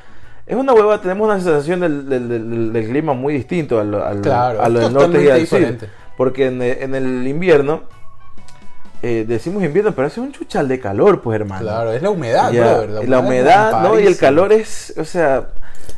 [0.46, 4.20] Es una hueva, tenemos una sensación del, del- del- del clima muy distinto al, al-
[4.20, 5.59] Claro, a lo del norte y al sur.
[6.16, 7.83] Porque en el invierno,
[9.02, 11.62] eh, decimos invierno, pero hace un chuchal de calor, pues hermano.
[11.62, 13.98] Claro, es la humedad, Ya, brother, la humedad, ¿no?
[13.98, 15.48] Y el calor es, o sea,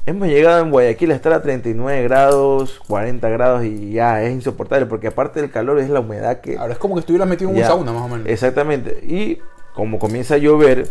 [0.06, 4.86] hemos llegado en Guayaquil a estar a 39 grados, 40 grados y ya es insoportable
[4.86, 6.56] porque aparte del calor es la humedad que...
[6.58, 8.26] Ahora es como que estuvieras metido en un sauna, más o menos.
[8.28, 9.00] Exactamente.
[9.06, 9.38] Y
[9.74, 10.88] como comienza a llover,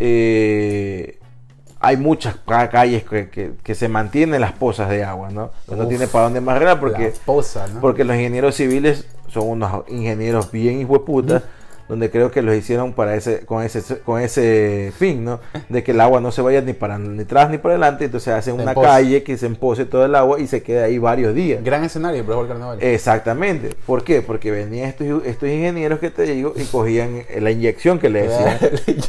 [0.00, 1.18] eh,
[1.80, 5.50] hay muchas ca- calles que, que- que se mantienen las pozas de agua, ¿no?
[5.68, 7.12] No tiene para dónde más porque...
[7.24, 7.80] Poza, ¿no?
[7.80, 11.42] Porque los ingenieros civiles son unos ingenieros bien hijueputas,
[11.88, 15.40] donde creo que los hicieron para ese, con ese, con ese fin, ¿no?
[15.70, 18.34] De que el agua no se vaya ni para ni atrás ni para adelante, entonces
[18.34, 21.34] hacen Se una calle que se empose todo el agua y se queda ahí varios
[21.34, 21.64] días.
[21.64, 22.78] Gran escenario para jugar carnaval.
[22.82, 23.74] Exactamente.
[23.86, 24.20] ¿Por qué?
[24.20, 28.58] Porque venían estos, estos ingenieros que te digo y cogían la inyección que le decían,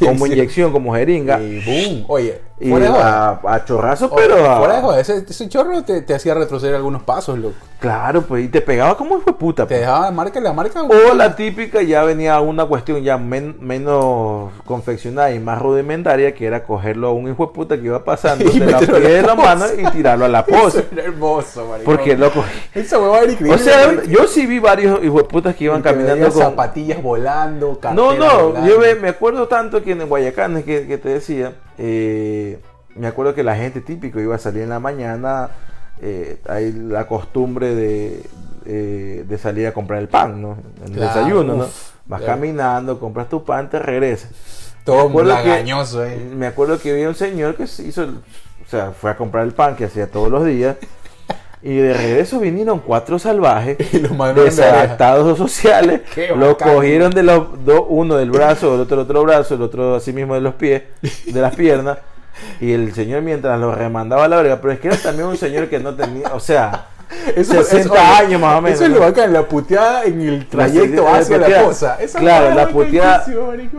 [0.00, 2.04] como inyección, como jeringa, Y boom.
[2.08, 3.40] Oye, y joda.
[3.44, 7.02] a, a chorrazo, pero a- fuera de ese, ese chorro te, te hacía retroceder algunos
[7.02, 7.54] pasos, loco.
[7.78, 9.62] claro, pues, y te pegaba como hijo de puta.
[9.64, 9.80] Te pues.
[9.80, 10.82] dejaba marca la marca.
[10.82, 16.46] O la típica ya venía una cuestión ya men- menos confeccionada y más rudimentaria, que
[16.46, 19.00] era cogerlo a un hijo de puta que iba pasando Y de la meterlo a
[19.00, 20.82] pie la de la mano y tirarlo a la Eso poza.
[20.92, 21.94] era hermoso, maricón.
[21.96, 22.44] Porque loco.
[22.74, 23.54] Esa huevada era increíble.
[23.60, 26.42] O sea, yo sí vi varios hijos de putas que iban porque caminando veías con.
[26.42, 28.68] zapatillas volando, No, no, volando.
[28.68, 32.58] yo me, me acuerdo tanto que en Guayacán, que, que te decía, eh,
[32.94, 35.48] me acuerdo que la gente típico iba a salir en la mañana,
[36.02, 38.22] eh, hay la costumbre de,
[38.66, 40.58] eh, de salir a comprar el pan, ¿no?
[40.84, 41.64] El Claro, desayuno, ¿no?
[41.64, 42.34] uf, Vas claro.
[42.34, 44.30] caminando, compras tu pan, te regresas.
[44.84, 46.18] Todo Me que- lagañoso, eh.
[46.36, 49.52] Me acuerdo que había un señor que se hizo, o sea, fue a comprar el
[49.52, 50.76] pan que hacía todos los días.
[51.62, 53.76] Y de regreso vinieron cuatro salvajes
[54.34, 56.02] desadaptados sociales.
[56.36, 59.96] Lo cogieron de los dos, uno del brazo, el otro del otro brazo, el otro
[59.96, 60.82] así mismo de los pies,
[61.26, 61.98] de las piernas.
[62.60, 65.36] Y el señor mientras lo remandaba a la verga, pero es que era también un
[65.36, 66.86] señor que no tenía, o sea,
[67.36, 71.16] 60 años más o menos, Eso es lo bacán, la puteada en el trayecto La-
[71.16, 71.64] hacia la puteada.
[71.66, 71.96] poza.
[72.00, 73.24] Esa Claro, la puteada.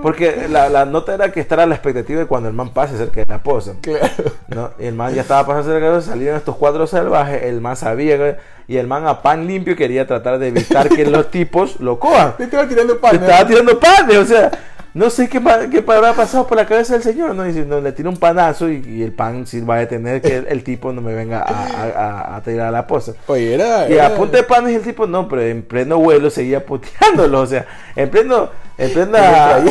[0.02, 2.98] Porque la, la nota era que estar a la expectativa de cuando el man pase
[2.98, 3.74] cerca de la poza.
[3.82, 4.06] Claro.
[4.50, 4.72] ¿no?
[4.80, 7.62] Y el man ya estaba pasando cerca de la poza, salieron estos cuatro salvajes, el
[7.62, 11.30] man sabía que- y el man a pan limpio quería tratar de evitar que los
[11.32, 12.36] tipos lo cojan.
[12.38, 13.16] Te estaba tirando pan.
[13.16, 14.52] estaba tirando panes, o sea,
[14.94, 15.40] no sé qué,
[15.72, 17.44] qué habrá pasado por la cabeza del señor, ¿no?
[17.44, 20.36] Dice, no, le tira un panazo y, y el pan sí va a detener que
[20.36, 23.14] el, el tipo no me venga a, a- a- tirar a la poza.
[23.28, 23.90] Oye, era.
[23.90, 27.40] Y era- a punta de panes el tipo, no, pero en pleno vuelo seguía puteándolo,
[27.40, 29.64] o sea, en pleno, en plena,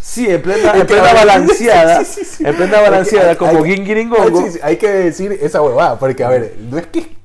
[0.00, 2.44] sí, en plena, En en plena balanceada, Sí, sí, sí.
[2.46, 6.54] en plena balanceada, hay- como hay- sí, hay que decir esa huevada, porque a ver,
[6.70, 7.16] no es que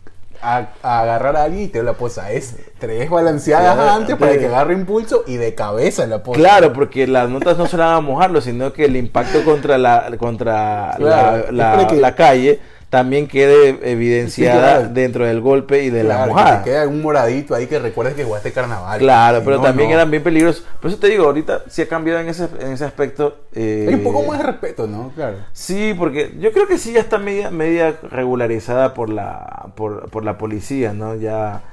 [0.43, 4.37] a, a agarrar a alguien y te la posa, es tres balanceadas Claro, antes para
[4.37, 6.39] que agarre impulso y de cabeza la posa.
[6.39, 10.11] Claro, porque las notas no se van a mojarlo, sino que el impacto contra la
[10.17, 12.59] contra Claro, la calle
[12.93, 14.93] también quede evidenciada Sí, claro.
[14.93, 16.63] dentro del golpe y de la Claro, que mojada.
[16.63, 18.99] te queda un moradito ahí que recuerdes que jugaste carnaval.
[18.99, 19.95] Claro, pero no, también no.
[19.95, 20.63] eran bien peligrosos.
[20.79, 23.39] Por eso te digo, ahorita sí ha cambiado en ese, en ese aspecto.
[23.55, 25.11] eh, Hay un poco más de respeto, ¿no?
[25.15, 25.37] Claro.
[25.53, 30.23] Sí, porque yo creo que sí ya está media, media regularizada por la, por, por
[30.23, 31.15] la policía, ¿no?
[31.15, 31.63] Ya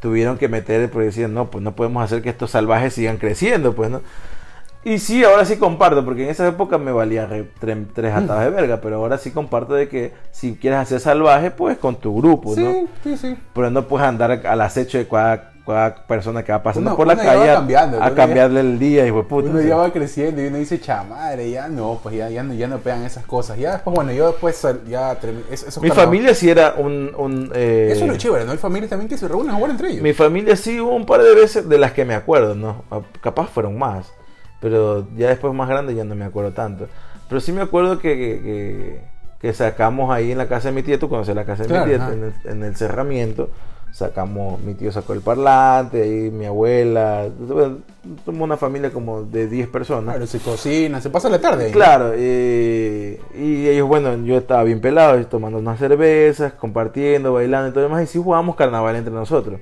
[0.00, 3.74] tuvieron que meter, porque decían, no, pues no podemos hacer que estos salvajes sigan creciendo,
[3.74, 4.00] pues, ¿no?
[4.82, 8.44] Y sí, ahora sí comparto, porque en esa época me valía re- tre- tres atadas
[8.44, 12.16] de verga, pero ahora sí comparto de que si quieres hacer salvaje, pues con tu
[12.16, 12.72] grupo, ¿no?
[12.72, 13.36] Sí, sí, sí.
[13.54, 17.06] Pero no puedes andar al acecho de cua- cada persona que va pasando Uno- por
[17.06, 19.50] la calle a- cambiarle el día, hijo de puta.
[19.50, 19.68] Uno sí.
[19.68, 22.78] ya va creciendo y uno dice, chamadre, ya no, pues ya, ya, no, ya no
[22.78, 23.56] pegan esas cosas.
[23.58, 27.12] Ya después, bueno, yo después sal- ya termi- es- esos Mi familia sí era un...
[27.16, 28.52] un, eh, Eso es lo chévere, ¿no?
[28.52, 30.02] Hay familias también que se reúnen a jugar entre ellos.
[30.02, 32.82] Mi familia sí hubo un par de veces de las que me acuerdo, ¿no?
[32.90, 34.10] Ah, Capaz fueron más.
[34.60, 36.86] Pero ya después más grande ya no me acuerdo tanto.
[37.28, 39.00] Pero sí me acuerdo que,
[39.40, 41.86] que, sacamos ahí en la casa de mi tía, tú conoces la casa de Claro,
[41.86, 42.12] mi tía, ajá.
[42.12, 43.50] en el, en el cerramiento.
[43.92, 47.28] Sacamos, mi tío sacó el parlante, ahí mi abuela.
[48.24, 50.14] Somos una familia como de 10 personas.
[50.14, 51.72] Claro, se cocina, se pasa la tarde ahí.
[51.72, 57.72] Claro, eh, y ellos, bueno, yo estaba bien pelado, tomando unas cervezas, compartiendo, bailando y
[57.72, 59.60] todo demás, y sí jugábamos carnaval entre nosotros.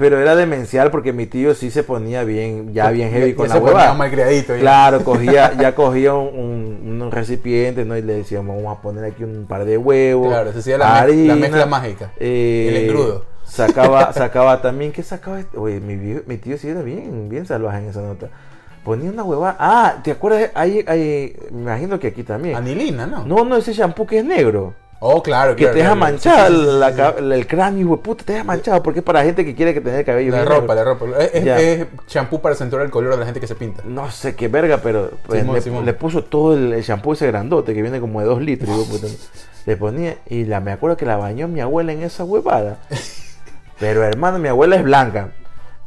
[0.00, 3.74] Pero era demencial porque mi tío sí se ponía bien, ya bien heavy Ya con
[3.74, 4.60] la malcriadito ya.
[4.60, 7.96] Claro, cogía, ya cogía un, un- un recipiente, ¿no?
[7.96, 10.28] Y le decíamos, vamos a poner aquí un par de huevos.
[10.28, 12.10] Claro, se hacía la, mez- la mezcla mágica.
[12.18, 13.24] eh, el engrudo.
[13.44, 15.38] Sacaba, sacaba también, ¿qué sacaba?
[15.38, 15.58] este?
[15.58, 18.28] Oye, mi, mi tío sí era bien, bien salvaje en esa nota.
[18.84, 19.56] Ponía una huevada.
[19.58, 20.50] Ah, ¿te acuerdas?
[20.54, 22.56] Ahí, ahí, me imagino que aquí también.
[22.56, 23.26] Anilina, ¿no?
[23.26, 24.72] No, no, ese shampoo que es negro.
[25.02, 26.00] Oh, claro, Que claro, te deja claro.
[26.00, 26.96] manchada Sí, sí, sí, sí, la sí.
[26.96, 28.82] ca- el cráneo, hijo puta, te deja manchado.
[28.82, 30.74] Porque es para gente que quiere que tener el cabello La ropa, negro.
[30.74, 31.18] la ropa.
[31.24, 33.82] Es, es champú para acentuar el color de la gente que se pinta.
[33.86, 35.86] No sé qué verga, pero pues, Simón, le, Simón.
[35.86, 38.68] le puso todo el, el shampoo ese grandote que viene como de dos litros.
[38.68, 39.06] hijo de puta.
[39.64, 42.78] le ponía y la, me acuerdo que la bañó mi abuela en esa huevada.
[43.78, 45.30] Pero hermano, mi abuela es blanca.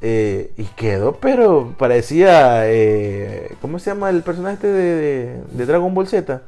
[0.02, 2.64] Eh, y quedó, pero parecía.
[2.70, 6.42] eh, ¿Cómo se llama el personaje este de, de- de Dragon Ball Z?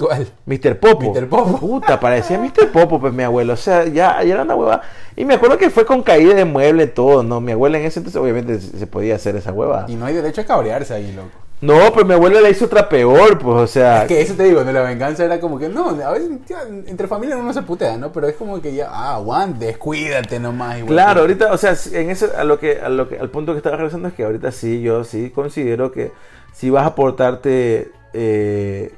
[0.00, 0.26] ¿Cuál?
[0.46, 0.78] Mr.
[0.80, 1.12] Popo.
[1.12, 1.28] Mr.
[1.28, 1.58] Popo.
[1.58, 2.72] Puta, parecía Mr.
[2.72, 3.52] Popo, pues mi abuelo.
[3.52, 4.80] O sea, ya, ya era una hueva.
[5.16, 7.40] Y me acuerdo que fue con caída de mueble todo, ¿no?
[7.40, 9.84] Mi abuela en ese entonces obviamente se podía hacer esa hueva.
[9.88, 11.28] Y no hay derecho a cabrearse ahí, loco.
[11.62, 14.02] No, pero mi abuela le hizo otra peor, pues, o sea.
[14.02, 14.72] Es que eso te digo, ¿no?
[14.72, 18.10] la venganza era como que, no, a veces ya, entre familia uno se putea, ¿no?
[18.12, 20.78] Pero es como que ya, ah, aguante, descuídate nomás.
[20.78, 23.28] igual Claro, que- ahorita, o sea, en ese, a lo que, a lo que, al
[23.28, 26.12] punto que estaba regresando es que ahorita sí, yo sí considero que
[26.54, 28.94] si vas a portarte eh,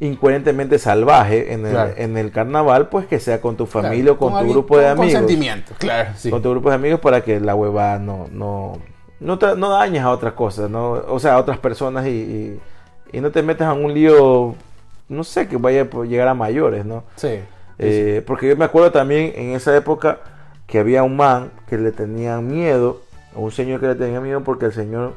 [0.00, 1.92] incoherentemente salvaje en el, Claro.
[1.96, 4.88] en el carnaval, pues que sea con tu Claro, familia o con, tu grupo de
[4.88, 5.12] amigos.
[5.12, 6.30] consentimiento, claro, sí.
[6.30, 8.78] Con tu grupo de amigos para que la hueva no, no,
[9.20, 10.90] no, no dañes a otras cosas, ¿no?
[10.92, 12.60] o sea, a otras personas y, y,
[13.12, 14.54] y no te metas en un lío,
[15.08, 17.04] no sé, que vaya a llegar a mayores, ¿no?
[17.16, 17.40] Sí.
[17.78, 20.18] Eh, porque yo me acuerdo también en esa época
[20.66, 23.00] que había un man que le tenían miedo,
[23.34, 25.14] o un señor que le tenía miedo porque el señor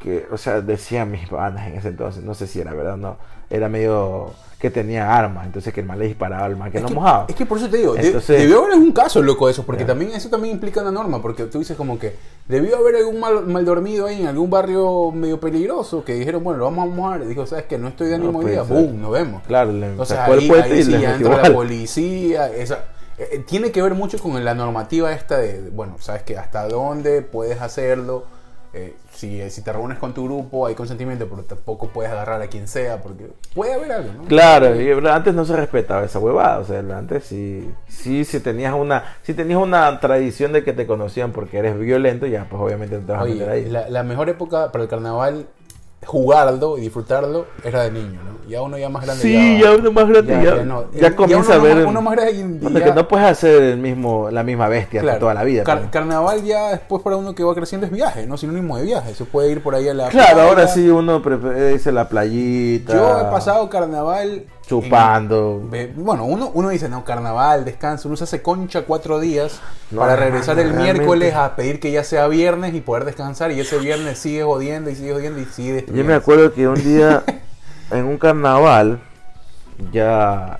[0.00, 2.96] que, o sea, decía mis bandas en ese entonces, no sé si era verdad o
[2.96, 3.16] no,
[3.50, 6.82] era medio que tenía armas, entonces que el man le disparaba al man que es
[6.82, 7.26] no que, mojaba.
[7.28, 9.84] Es que por eso te digo, de- debió haber algún caso loco de eso, porque
[9.84, 12.16] también eso también implica una norma, porque tú dices como que
[12.48, 16.58] debió haber algún mal, mal dormido ahí en algún barrio medio peligroso que dijeron, bueno,
[16.58, 18.54] lo vamos a mojar, y dijo, sabes que no estoy de ánimo No hoy puede
[18.56, 19.42] día, boom, nos vemos.
[19.46, 22.84] Claro, le O sea, el ahí, y sí le entra la policía, esa,
[23.16, 27.22] eh, tiene que ver mucho con la normativa esta de, bueno, sabes que hasta dónde
[27.22, 28.24] puedes hacerlo,
[28.74, 32.48] eh, si, si te reúnes con tu grupo hay consentimiento, pero tampoco puedes agarrar a
[32.48, 34.24] quien sea, porque puede haber algo, ¿no?
[34.24, 38.74] Claro, y antes no se respetaba esa huevada, o sea, antes sí, sí, si tenías
[38.74, 42.98] una, si tenías una tradición de que te conocían porque eres violento, ya pues obviamente
[42.98, 43.64] no te vas a meter ahí.
[43.64, 45.46] la, la mejor época para el carnaval,
[46.04, 48.37] jugarlo y disfrutarlo, era de niño, ¿no?
[48.48, 49.22] Ya uno ya más grande.
[49.22, 50.90] Sí, ya uno más grande, ya, no.
[50.92, 51.86] ya Eh, comienza uno a ver.
[51.86, 54.68] Uno más grande y- y Bueno, ya- que no puedes hacer el mismo, la misma
[54.68, 55.64] bestia claro, toda la vida.
[55.64, 55.90] car- pues.
[55.90, 58.36] carnaval ya después para uno que va creciendo es viaje, ¿no?
[58.38, 59.14] Sinónimo de viaje.
[59.14, 60.48] Se puede ir por ahí a la Claro, playa.
[60.48, 61.22] ahora sí uno
[61.72, 62.94] irse a la playita.
[62.94, 64.44] Yo he pasado carnaval.
[64.66, 65.62] Chupando.
[65.72, 68.06] en- bueno, uno, uno dice, no, carnaval, descanso.
[68.08, 70.92] Uno se hace concha cuatro días No, para regresar el realmente.
[70.94, 73.50] miércoles a pedir que ya sea viernes y poder descansar.
[73.52, 76.74] Y ese viernes sigue jodiendo y sigue jodiendo y sigue Yo me acuerdo que un
[76.82, 77.22] día
[77.90, 79.00] en un carnaval,
[79.92, 80.58] ya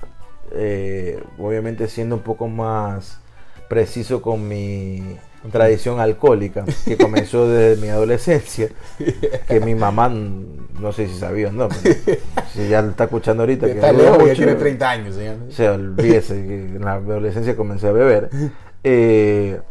[0.51, 3.19] eh, obviamente siendo un poco más
[3.67, 5.17] preciso con mi
[5.51, 8.69] tradición alcohólica, que comenzó desde mi adolescencia,
[9.47, 11.95] que mi mamá, no sé si sabía o no, pero
[12.53, 15.37] si ya lo está escuchando ahorita, que Está lejos, ya tiene 30 años, señor.
[15.47, 18.29] O sea, olvídese que en la adolescencia comencé a beber.
[18.83, 19.61] Eh,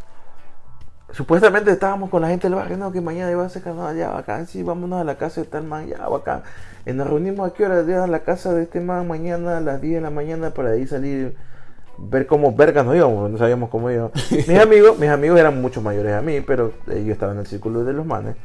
[1.11, 4.09] supuestamente estábamos con la gente del barrio, no, que mañana iba a ser carnaval, ya
[4.09, 6.41] bacán, sí, vámonos a la casa de tal man, ya bacán.
[6.85, 9.95] Nos reunimos a qué hora, a la casa de este man mañana a las 10
[9.95, 11.35] de la mañana para ahí salir,
[11.97, 14.11] ver cómo vergas nos íbamos, no sabíamos cómo íbamos.
[14.31, 17.83] Mis amigos, mis amigos eran mucho mayores a mí, pero yo estaba en el círculo
[17.83, 18.35] de los manes.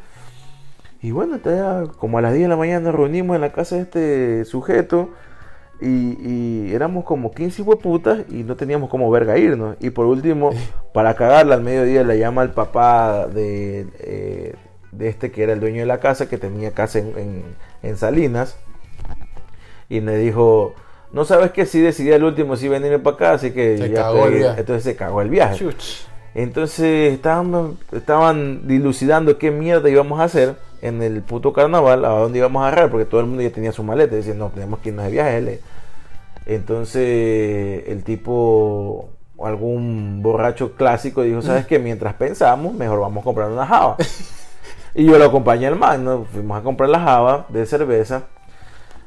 [1.00, 3.76] Y bueno, ya como a las 10 de la mañana nos reunimos en la casa
[3.76, 5.10] de este sujeto.
[5.80, 9.76] Y, y éramos como 15 hueputas y no teníamos como verga irnos.
[9.80, 10.52] Y por último,
[10.94, 14.54] para cagarla al mediodía le llama al papá de, eh,
[14.96, 17.44] de este que era el dueño de la casa, que tenía casa en, en-
[17.82, 18.56] en Salinas.
[19.88, 20.74] Y me dijo,
[21.12, 24.02] no sabes que si decidí al último si venirme para acá, así que Se ya
[24.02, 24.60] cagó el te- viaje.
[24.60, 25.56] entonces se cagó el viaje.
[25.56, 26.06] Chuch.
[26.34, 32.38] Entonces estaban, estaban dilucidando qué mierda íbamos a hacer en el puto carnaval, a dónde
[32.38, 34.88] íbamos a agarrar, porque todo el mundo ya tenía su maleta, decían, no, tenemos que
[34.88, 35.60] irnos de viaje.
[36.46, 39.08] Entonces el tipo,
[39.42, 41.78] algún borracho clásico, dijo, ¿sabes qué?
[41.78, 43.96] Mientras pensamos, mejor vamos a comprar una java.
[44.94, 46.24] y yo lo acompañé al man, ¿no?
[46.32, 48.24] Fuimos a comprar la java de cerveza.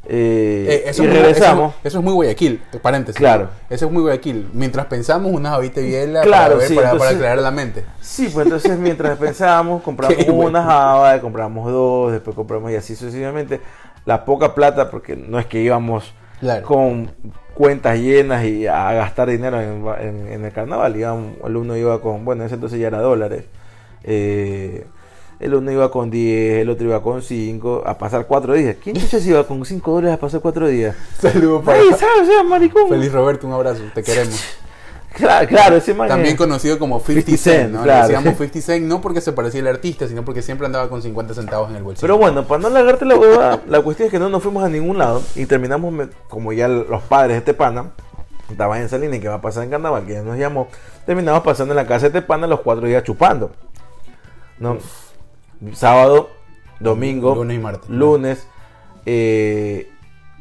[0.09, 1.71] eh, Eh, eso, y regresamos.
[1.73, 3.17] eso- eso es muy Guayaquil, paréntesis.
[3.19, 3.49] Claro.
[3.69, 4.49] Eso es muy Guayaquil.
[4.53, 7.83] Mientras pensamos, una javita biela Claro, para, ver, sí, para, para aclarar la mente.
[7.99, 13.59] Sí, pues entonces mientras pensábamos, compramos una java, compramos dos, después compramos y así sucesivamente.
[14.05, 16.65] La poca plata, porque no es que íbamos Claro.
[16.65, 17.11] con
[17.53, 20.95] cuentas llenas y a gastar dinero en, en- en el carnaval.
[20.95, 23.43] Íbamos- el uno iba con, bueno, en ese entonces ya era dólares.
[24.05, 24.85] Eh,
[25.39, 28.75] el uno iba con 10, el otro iba con 5, a pasar cuatro días.
[28.83, 30.95] ¿Quién chucha se iba con 5 dólares a pasar cuatro días?
[31.21, 32.29] Saludos para Ay, ¿sabes?
[32.47, 32.89] Maricón.
[32.89, 34.41] Feliz Roberto, un abrazo, te queremos.
[35.13, 37.81] Claro, claro, ese man También es- conocido como 50, 50 Cent, Cent, ¿no?
[37.83, 38.07] claro.
[38.07, 41.01] Le decíamos 50 Cent no porque se parecía al artista, sino porque siempre andaba con
[41.01, 42.01] 50 centavos en el bolsillo.
[42.01, 44.69] Pero bueno, para no alargarte la hueva, la cuestión es que no nos fuimos a
[44.69, 47.91] ningún lado y terminamos, como ya los padres de este pana
[48.51, 50.67] estaban en Salina y que va a pasar en Carnaval, que ya nos llamó,
[51.07, 53.51] terminamos pasando en la casa de este pana los cuatro días chupando.
[54.59, 54.77] ¿no?
[55.73, 56.29] Sábado,
[56.79, 57.89] domingo, Lunes y martes.
[57.89, 58.47] lunes,
[59.05, 59.89] eh,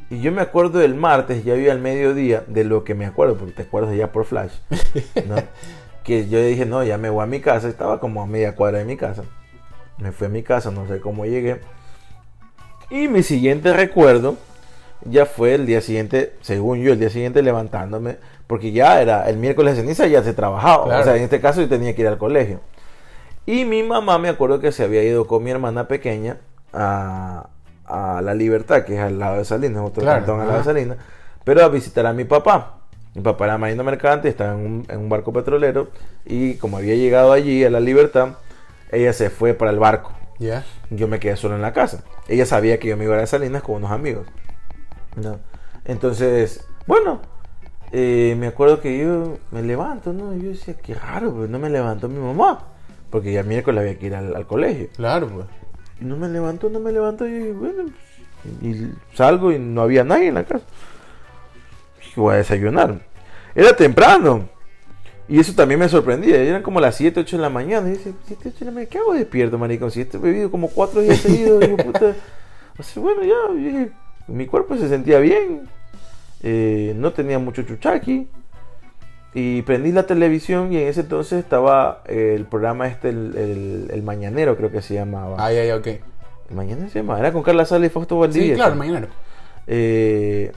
[0.09, 3.35] y yo me acuerdo del martes, ya había al mediodía, de lo que me acuerdo,
[3.35, 4.53] porque te acuerdas ya por flash,
[5.27, 5.35] ¿no?
[6.03, 8.77] que yo dije, no, ya me voy a mi casa, estaba como a media cuadra
[8.77, 9.23] de mi casa.
[9.97, 11.59] Me fui a mi casa, no sé cómo llegué.
[12.89, 14.37] Y mi siguiente recuerdo
[15.03, 19.37] ya fue el día siguiente, según yo, el día siguiente levantándome, porque ya era el
[19.37, 20.85] miércoles de ceniza, ya se trabajaba.
[20.85, 21.01] Claro.
[21.01, 22.61] O sea, en este caso yo tenía que ir al colegio.
[23.47, 26.37] Y mi mamá me acuerdo que se había ido con mi hermana pequeña
[26.73, 27.47] a,
[27.85, 30.65] a La Libertad, que es al lado de Salinas, otro Claro, cantón al lado de.
[30.65, 30.97] Salinas,
[31.45, 32.79] pero a visitar a mi papá.
[33.15, 35.89] Mi papá era marino mercante, estaba en un, en un barco petrolero
[36.25, 38.33] y como había llegado allí a La Libertad,
[38.91, 40.11] ella se fue para el barco.
[40.39, 40.65] ¿Ya?
[40.89, 42.03] Yo me quedé solo en la casa.
[42.27, 44.27] Ella sabía que yo me iba a Salinas con unos amigos.
[45.15, 45.39] ¿no?
[45.85, 47.21] Entonces, bueno,
[47.93, 50.33] eh, me acuerdo que yo me levanto, ¿no?
[50.35, 52.59] Y yo decía, qué raro, pero no me levantó mi mamá.
[53.09, 54.87] Porque ya miércoles había que ir al, al colegio.
[54.95, 55.45] Claro, pues.
[56.01, 57.25] Y no me levantó, no me levantó.
[57.27, 57.83] Y dije, bueno,
[58.61, 60.65] y salgo y no había nadie en la casa.
[61.99, 62.99] Dije, voy a desayunar.
[63.55, 64.49] Era temprano.
[65.29, 66.37] Y eso también me sorprendía.
[66.37, 67.87] Eran como las 7, 8 de la mañana.
[67.89, 69.91] Y dice, 7, 8 de la mañana, ¿qué hago despierto, maricón?
[69.91, 71.59] Si he bebido como 4 días seguidos.
[71.61, 72.13] digo, puta.
[72.77, 73.91] O sea, bueno, ya, dije,
[74.27, 75.67] mi cuerpo se sentía bien.
[76.43, 78.27] eh, no tenía mucho chuchaqui.
[79.39, 83.87] Y prendí la televisión y en ese entonces estaba eh, el programa este, el, el-
[83.93, 85.35] el Mañanero creo que se llamaba.
[85.37, 85.85] Ay, ay, ok.
[86.49, 88.49] El Mañanero se llamaba, era con Carla Sala y Fausto Valdivia.
[88.49, 89.07] Sí, claro, mañanero.
[89.67, 90.51] Eh,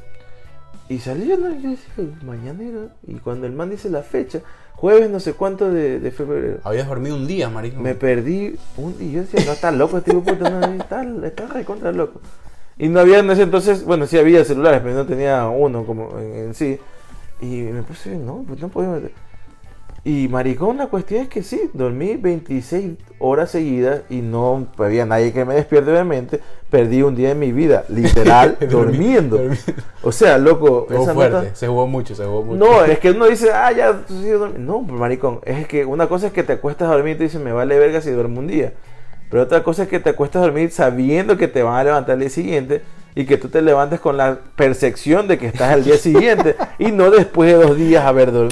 [0.88, 1.48] y salía, ¿no?
[1.60, 2.88] yo decía, "El Mañanero.
[3.06, 4.40] Y cuando el man dice la fecha,
[4.76, 6.58] jueves no sé cuánto de, de febrero.
[6.64, 7.80] Habías dormido un día, marico.
[7.80, 11.46] Me perdí un, y yo decía, no, está loco este tipo puta, no, está, está
[11.48, 12.20] recontra loco.
[12.78, 16.18] Y no había en ese entonces, bueno, sí había celulares, pero no tenía uno como
[16.18, 16.78] en, en sí.
[17.40, 19.12] Y me puse, no, pues no meter.
[20.02, 25.30] Y maricón, la cuestión es que sí, dormí 26 horas seguidas y no había nadie
[25.30, 26.40] que me despierte, obviamente.
[26.70, 29.38] Perdí un día de mi vida, literal, durmiendo.
[30.02, 32.58] O sea, loco, esa fuerte, nota- se jugó mucho, se jugó mucho.
[32.58, 34.48] no, es que uno dice, ah, ya, durmiendo.
[34.56, 37.24] No, pues, maricón, es que una cosa es que te acuestas a dormir y te
[37.24, 38.72] dices, me vale verga si duermo un día.
[39.28, 42.14] Pero otra cosa es que te acuestas a dormir sabiendo que te van a levantar
[42.14, 42.80] el día siguiente
[43.14, 46.92] y que tú te levantes con la percepción de que estás al día siguiente y
[46.92, 48.48] no después de dos días haber de,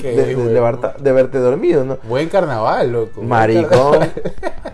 [0.98, 1.98] de haberte dormido, ¿no?
[2.04, 3.22] Buen carnaval, loco.
[3.22, 3.68] Maricón.
[3.68, 4.12] carnaval.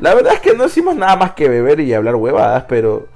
[0.01, 3.07] La verdad es que no hicimos nada más que beber y hablar huevadas, pero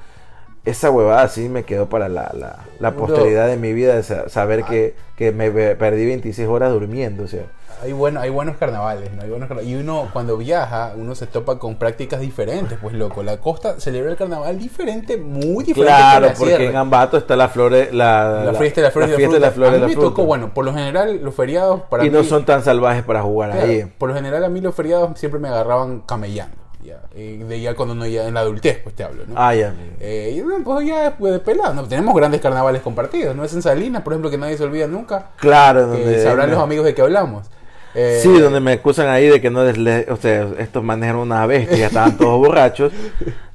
[0.68, 2.32] esa huevada sí me quedó para la,
[2.78, 7.24] la, posteridad de mi vida, de sa- saber que, que me perdí 26 horas durmiendo,
[7.24, 7.42] o sea.
[7.80, 9.22] Hay, bueno, hay buenos carnavales, ¿no?
[9.22, 13.22] Hay buenos carna- Y uno, cuando viaja, uno se topa con prácticas diferentes, pues loco.
[13.22, 15.74] La costa celebra el carnaval diferente, muy diferente.
[15.74, 19.08] que Claro, la porque en Ambato está la flores, la, La fiesta de la flor
[19.08, 21.82] la fiesta de la flor a mí me tocó, bueno, por lo general, los feriados
[21.82, 22.16] para y mí...
[22.16, 23.84] no son tan salvajes para jugar claro, ahí.
[23.96, 26.56] por lo general, a mí los feriados siempre me agarraban camellando.
[26.88, 29.34] Ya, de ya cuando uno ya en la adultez, pues te hablo, ¿no?
[29.36, 29.74] Ah, ya.
[30.00, 31.86] Eh, y pues ya después de pelado, ¿no?
[31.86, 33.44] Tenemos grandes carnavales compartidos, ¿no?
[33.44, 35.30] Es en Salinas, por ejemplo, que nadie se olvida nunca.
[35.36, 37.46] Claro, Que donde sabrán me- los amigos de qué hablamos.
[37.94, 41.08] Eh, Sí, donde me acusan ahí de que no les, le- o sea, estos manes
[41.08, 42.92] eran una bestia, ya estaban todos borrachos.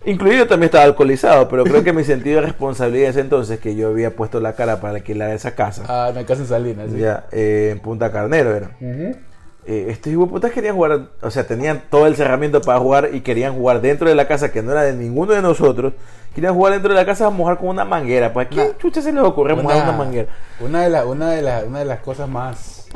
[0.06, 3.88] Incluido también estaba alcoholizado, pero creo que mi sentido de responsabilidad es entonces que yo
[3.90, 5.84] había puesto la cara para alquilar esa casa.
[5.88, 6.98] Ah, en la casa en Salinas, sí.
[7.00, 8.72] Ya, eh, en Punta Carnero era.
[8.82, 9.16] Ujú.
[9.66, 13.56] Eh, estos hijueputas querían jugar, o sea, tenían todo el cerramiento para jugar y querían
[13.56, 15.94] jugar dentro de la casa que no era de ninguno de nosotros.
[16.36, 18.34] Querían jugar dentro de la casa a mojar con una manguera.
[18.34, 20.28] ¿Para qué chucha se les ocurre mojar una manguera?
[20.60, 22.88] Una de, la- una, de la- una de las cosas más,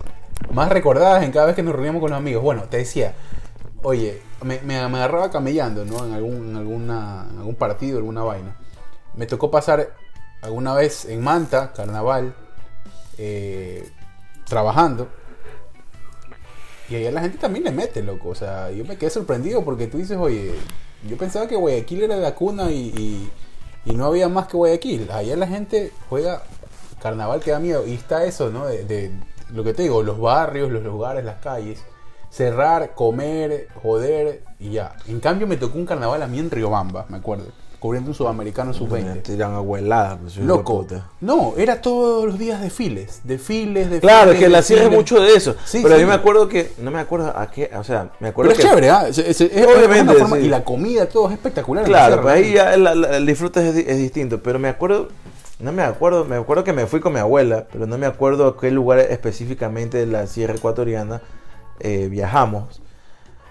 [0.52, 2.44] más recordadas en cada vez que nos reuníamos con los amigos.
[2.44, 3.14] Bueno, te decía,
[3.84, 6.04] oye, me, me, me agarraba camellando, ¿no?
[6.06, 8.56] En algún, en alguna, en algún partido, alguna vaina.
[9.16, 9.90] Me tocó pasar
[10.42, 12.34] alguna vez en Manta, carnaval,
[13.18, 13.88] eh,
[14.48, 15.08] trabajando.
[16.90, 18.30] Y allá la gente también le mete, loco.
[18.30, 20.54] O sea, yo me quedé sorprendido porque tú dices, oye,
[21.08, 23.30] yo pensaba que Guayaquil era la cuna y,
[23.86, 25.10] y- no había más que Guayaquil.
[25.12, 26.44] Allá la gente juega
[27.02, 27.86] carnaval que da miedo.
[27.88, 28.66] Y está eso, ¿no?
[28.66, 29.12] De, de
[29.54, 31.84] lo que te digo, los barrios, los lugares, las calles.
[32.30, 34.96] Cerrar, comer, joder y ya.
[35.08, 37.46] En cambio me tocó un carnaval a mí en Riobamba, me acuerdo.
[37.80, 39.22] Cubriendo un sudamericano Me sub-20.
[39.22, 40.88] tiran abuelada, pues, Loco.
[41.22, 43.22] No, era todos los días desfiles.
[43.24, 44.02] Desfiles, desfiles.
[44.02, 45.56] Claro, es que la sierra es mucho de eso.
[45.64, 46.02] Sí, pero sí.
[46.02, 48.66] yo me acuerdo que, no me acuerdo a qué, o sea, me acuerdo Pero es
[48.66, 48.70] que...
[48.70, 49.08] chévere, ¿ah?
[49.08, 50.40] Es- es- es- es Obviamente, forma-.
[50.40, 51.86] Y la comida, todo es espectacular.
[51.86, 54.42] Claro, sierra, pues ahí ya la- la- el disfrute es, di- es distinto.
[54.42, 55.10] Pero me acuerdo,
[55.60, 58.48] no me acuerdo, me acuerdo que me fui con mi abuela, pero no me acuerdo
[58.48, 61.22] a qué lugar específicamente de la sierra ecuatoriana
[61.80, 62.82] eh, viajamos.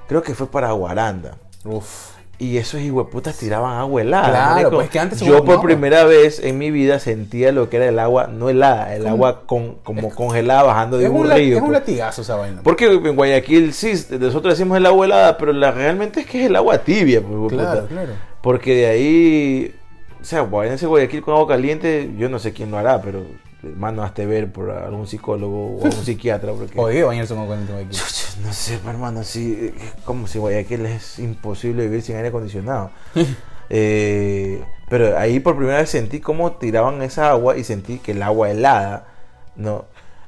[0.09, 1.37] Creo que fue para Guaranda.
[1.65, 2.16] Uf.
[2.39, 4.29] Y esos hijueputas tiraban agua helada.
[4.29, 4.71] Claro, marico.
[4.73, 7.89] pues es que antes Yo por primera vez en mi vida sentía lo que era
[7.89, 11.57] el agua, no helada, el agua con, como congelada bajando de un, un, la- río.
[11.57, 11.81] es un pues.
[11.81, 12.61] latigazo esa vaina.
[12.63, 16.47] Porque en Guayaquil sí, nosotros decimos el agua helada, pero la, realmente es que es
[16.51, 17.23] el agua tibia.
[17.23, 18.13] pues, Claro, claro.
[18.43, 19.75] Porque de ahí,
[20.21, 23.23] o sea, váyanse a Guayaquil con agua caliente, yo no sé quién lo hará, pero
[23.63, 26.53] hermano, hazte ver por algún psicólogo o algún psiquiatra.
[26.53, 27.91] Porque, Oye, bañarse con aquí.
[27.91, 32.91] Chucha, no sé, hermano, sí, como si Guayaquil es imposible vivir sin aire acondicionado.
[33.69, 38.23] Eh, pero ahí por primera vez sentí cómo tiraban esa agua y sentí que el
[38.23, 39.09] agua helada,
[39.57, 39.87] no,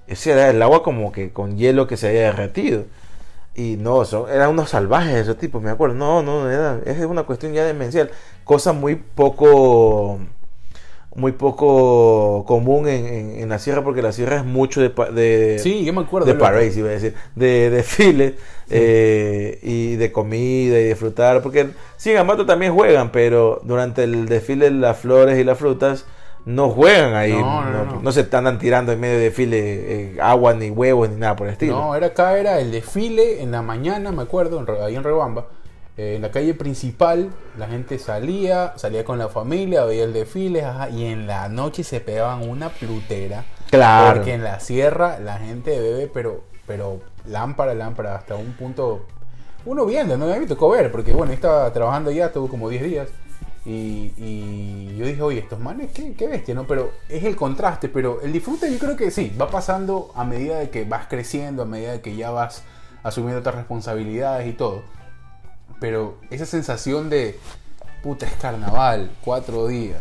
[0.09, 2.85] ese era el agua como que con hielo que se había derretido.
[3.55, 5.95] Y no, son, eran unos salvajes esos tipos, me acuerdo.
[5.95, 8.11] No, no, era, es una cuestión ya demencial.
[8.45, 10.20] Cosa muy poco
[11.15, 15.59] muy poco común en, en- en la sierra porque la sierra es mucho de, de,
[15.59, 16.27] Sí, yo me acuerdo.
[16.27, 18.35] de parades, iba a decir, de desfiles
[18.71, 24.27] eh, y de comida y disfrutar, porque sí, en Ambato también juegan, pero durante el
[24.27, 26.05] desfile las flores y las frutas
[26.45, 28.13] no juegan ahí, No, no, no, no.
[28.13, 31.53] se andan tirando en medio de desfile eh, agua ni huevos ni nada por el
[31.55, 31.77] estilo.
[31.77, 35.47] No, era acá era el desfile en la mañana, me acuerdo, en ahí en Rebamba.
[35.99, 40.65] Eh, en la calle principal, la gente salía, salía con la familia, veía el desfile,
[40.65, 43.45] ajá, y en la noche se pegaban una plutera.
[43.69, 44.15] Claro.
[44.15, 49.07] Porque en la sierra la gente bebe, pero, pero lámpara, lámpara, hasta un punto.
[49.65, 50.27] Uno viendo, ¿no?
[50.27, 53.09] Me tocó ver, porque bueno, estaba trabajando ya, tuvo como 10 días.
[53.67, 56.65] Y, y yo dije, oye, estos manes, qué, qué bestia, ¿no?
[56.65, 60.61] Pero es el contraste, pero el disfrute yo creo que sí, va pasando a medida
[60.61, 62.63] de que vas creciendo, a medida de que ya vas
[63.03, 64.85] asumiendo otras responsabilidades y todo.
[65.81, 67.39] Pero esa sensación de,
[68.03, 70.01] puta, es carnaval, cuatro días.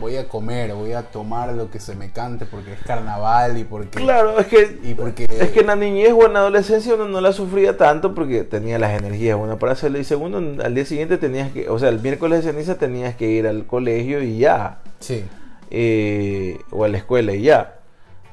[0.00, 3.62] Voy a comer, voy a tomar lo que se me cante porque es carnaval y
[3.64, 3.90] porque...
[4.00, 5.24] Claro, es que, Y porque...
[5.30, 8.42] es que en la niñez o en la adolescencia uno no la sufría tanto porque
[8.42, 11.90] tenía las energías, una para hacerlo y segundo, al día siguiente tenías que, o sea,
[11.90, 14.80] el miércoles de ceniza tenías que ir al colegio y ya.
[14.98, 15.24] Sí,
[15.70, 17.76] eh, o a la escuela y ya.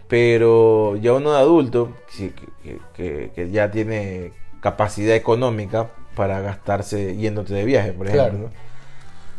[0.08, 2.34] Pero ya uno de adulto, que-
[2.96, 8.22] que- que ya tiene capacidad económica para gastarse yéndote de viaje, por Claro.
[8.30, 8.48] ejemplo.
[8.50, 8.54] ¿no?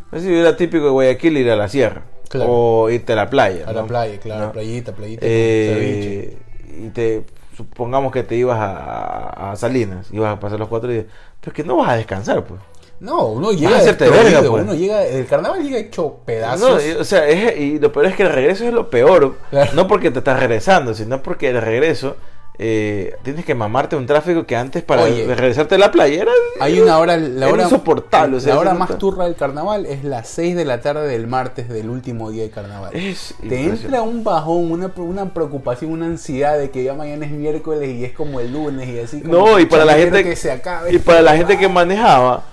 [0.09, 2.03] Pues sí, era típico de Guayaquil ir a la sierra.
[2.29, 2.49] Claro.
[2.51, 3.63] O irte a la playa.
[3.67, 3.87] a la ¿no?
[3.87, 4.51] playa, claro, ¿No?
[4.51, 5.21] playita, playita.
[5.27, 6.37] Eh,
[6.83, 7.23] y te
[7.55, 11.05] supongamos que te ibas a, a- Salinas, ibas a pasar los cuatro días,
[11.39, 12.59] pero es que no vas a descansar, pues.
[12.99, 14.63] No, uno llega verga, pues.
[14.63, 16.83] uno llega, el carnaval llega hecho No, pedazos.
[16.85, 19.35] y- o sea, es- y lo peor es que el regreso es lo peor.
[19.49, 19.71] Claro.
[19.75, 22.15] No porque te estás regresando, sino porque el regreso
[22.59, 25.25] eh, tienes que mamarte un tráfico que antes para Oye.
[25.25, 28.73] regresarte a la playa era, Hay una hora, la hora insoportable, o sea, la hora
[28.75, 32.43] más turra del carnaval es las 6 de la tarde del martes del último día
[32.43, 32.91] de carnaval.
[32.95, 37.31] es Te entra un bajón, una, una preocupación, una ansiedad de que ya mañana es
[37.31, 39.21] miércoles y es como el lunes y así.
[39.21, 40.93] como No, y para la gente que se acabe.
[40.93, 42.43] y para la gente que manejaba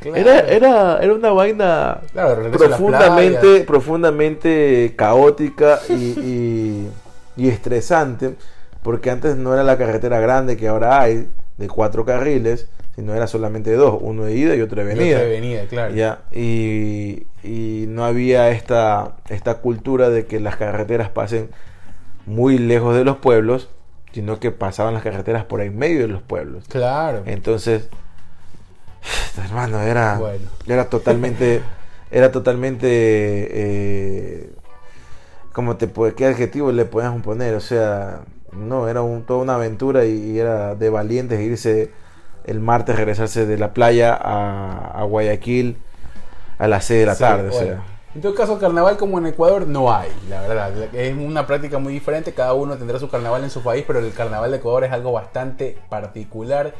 [0.00, 0.16] Claro.
[0.16, 6.90] era, era, era una vaina Claro, profundamente, profundamente caótica y, y-
[7.36, 8.34] y estresante,
[8.82, 11.28] porque antes no era la carretera grande que ahora hay,
[11.58, 15.20] de cuatro carriles, sino era solamente dos, uno de ida y otro de Y venida.
[15.20, 15.94] avenida, claro.
[15.94, 21.50] Ya, y, y no había esta, esta cultura de que las carreteras pasen
[22.26, 23.68] muy lejos de los pueblos,
[24.12, 26.64] sino que pasaban las carreteras por ahí en medio de los pueblos.
[26.68, 27.22] Claro.
[27.26, 27.88] Entonces,
[29.44, 30.48] hermano, era, Bueno.
[30.66, 31.62] era totalmente,
[32.10, 34.50] era totalmente, eh,
[35.52, 37.54] ¿cómo te qué adjetivo le podíamos poner?
[37.54, 38.22] O sea,
[38.52, 41.92] no, era un, toda una aventura y, y era de valientes irse
[42.44, 45.78] el martes, regresarse de la playa a, a Guayaquil
[46.58, 47.84] a las 6 de la Sí, tarde, o sea.
[48.14, 50.94] En todo caso, carnaval como en Ecuador no hay, la verdad.
[50.94, 54.12] Es una práctica muy diferente, cada uno tendrá su carnaval en su país, pero el
[54.12, 56.74] carnaval de Ecuador es algo bastante particular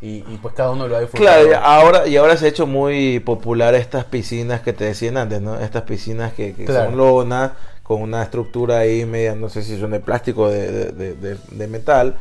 [0.00, 1.42] y, y pues cada uno lo ha disfrutado.
[1.42, 5.16] Claro, y ahora, y ahora se ha hecho muy popular estas piscinas que te decían
[5.16, 5.58] antes, ¿no?
[5.58, 6.90] Estas piscinas que, que Claro.
[6.90, 7.52] son lonas,
[7.86, 11.36] con una estructura ahí media, no sé si son de plástico o de, de- de-
[11.52, 12.16] de- metal,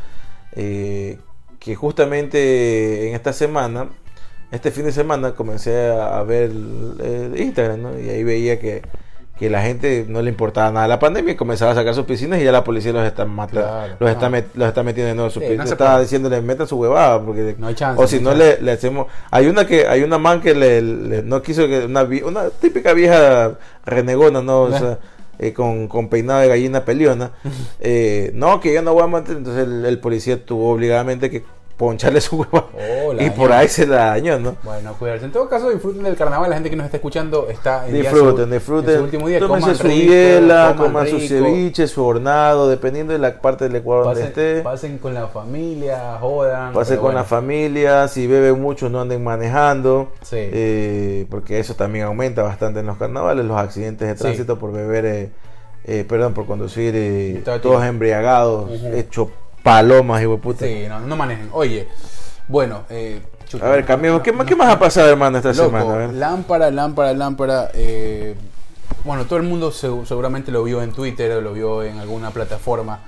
[0.55, 1.17] eh,
[1.59, 3.87] que justamente en esta semana,
[4.51, 6.51] este fin de semana, comencé a, ver
[6.99, 7.99] eh, Instagram, ¿no?
[7.99, 8.83] Y ahí veía que,
[9.39, 12.39] que la gente no le importaba nada la pandemia y comenzaba a sacar sus piscinas
[12.39, 14.37] y ya la policía los está matando, Claro, los, está no.
[14.37, 15.29] met- los está metiendo de nuevo.
[15.31, 16.03] Su Sí, pi- no se estaba puede.
[16.03, 19.47] diciéndole, metan su huevada, porque No hay chance, o si no le, le hacemos hay
[19.47, 23.55] una que hay una man que le, le- no quiso que una una típica vieja
[23.83, 24.99] renegona no o sea
[25.39, 27.31] eh, con, con peinado de gallina peleona.
[27.79, 31.43] Eh, no que yo no voy a mantener entonces el, el policía tuvo obligadamente que
[31.77, 35.25] poncharle su hueva Oh, y por ahí se la dañó no Bueno, cuidarse.
[35.25, 36.49] En todo caso, disfruten del carnaval.
[36.49, 39.39] La gente que nos está escuchando está en disfruten disfruten en su último día.
[39.39, 43.75] tómense Coman su hiela coman coman su ceviche su hornado dependiendo de la parte del
[43.75, 46.73] Ecuador donde Pasen, esté pasen con la familia, jodan.
[46.73, 47.19] Pase pero con bueno.
[47.19, 50.37] la familia, si beben mucho no anden manejando, Sí.
[50.39, 54.21] eh, porque eso también aumenta bastante en los carnavales, los accidentes de Sí.
[54.21, 55.29] tránsito por beber, eh,
[55.85, 58.87] eh, perdón, por conducir eh, todos embriagados, Ujú.
[58.95, 59.29] hecho
[59.65, 60.65] palomas y puta.
[60.65, 61.49] Sí, no, no manejen.
[61.51, 61.87] Oye,
[62.47, 65.37] bueno, eh, chuta, A ver, cambiemos, ¿qué, no- más- ¿qué no- más ha pasado hermano
[65.37, 65.93] esta Loco, semana?
[65.93, 66.13] A ver.
[66.13, 67.71] lámpara, lámpara, lámpara.
[67.73, 68.35] eh,
[69.03, 72.29] bueno, todo el mundo se- seguramente lo vio en Twitter o lo vio en alguna
[72.29, 72.99] plataforma.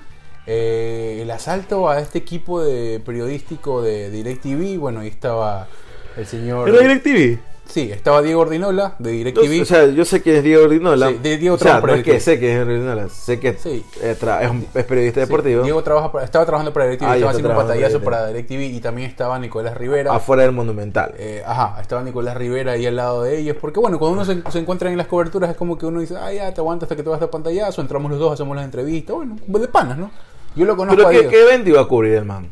[0.47, 5.67] Eh, el asalto a este equipo de periodístico de DirecTV, bueno, ahí estaba
[6.15, 6.69] el señor...
[6.69, 7.39] ¿Era DirecTV?
[7.69, 9.61] Sí, estaba Diego Ordinola de DirecTV.
[9.61, 11.09] o sea, yo sé que es Diego Ordinola.
[11.09, 13.83] Sí, de- Diego o sea, no es que sé que es Ordinola, sé que Sí.
[14.01, 15.63] eh, es, un- es periodista Sí, deportivo.
[15.63, 18.79] Diego trabaja para- estaba trabajando para DirecTV, Ah, estaba haciendo un pantallazo para DirecTV y
[18.79, 20.13] también estaba Nicolás Rivera.
[20.15, 21.13] afuera del Monumental.
[21.17, 23.57] Eh, ajá, estaba Nicolás Rivera ahí al lado de ellos.
[23.59, 26.15] Porque bueno, cuando uno se, se encuentra en las coberturas es como que uno dice,
[26.15, 28.65] ah, ya te aguanta hasta que te vas a pantallazo, entramos los dos, hacemos las
[28.65, 29.15] entrevistas.
[29.15, 30.09] Bueno, de panas, ¿no?
[30.55, 31.31] Yo lo conozco ¿Pero a qué, Diego.
[31.31, 32.49] qué evento iba a cubrir el man?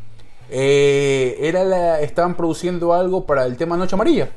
[0.52, 4.30] Eh, era la, estaban produciendo algo para el tema Noche Amarilla.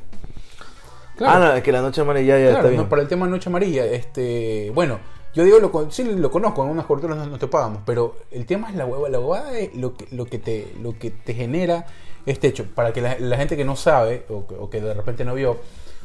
[1.27, 2.81] Ah, no, es que la noche amarilla ya Claro, está bien.
[2.81, 4.99] no, para el tema Noche Amarilla, este, bueno,
[5.33, 8.15] yo digo, lo, con- sí lo conozco, en unas coberturas no, no te pagamos, pero
[8.31, 11.11] el tema es la hueva, la huevada es lo que, lo que, te, lo que
[11.11, 11.85] te genera
[12.25, 12.65] este hecho.
[12.75, 15.33] Para que la, la gente que no sabe, o que, o que de repente no
[15.35, 15.57] vio,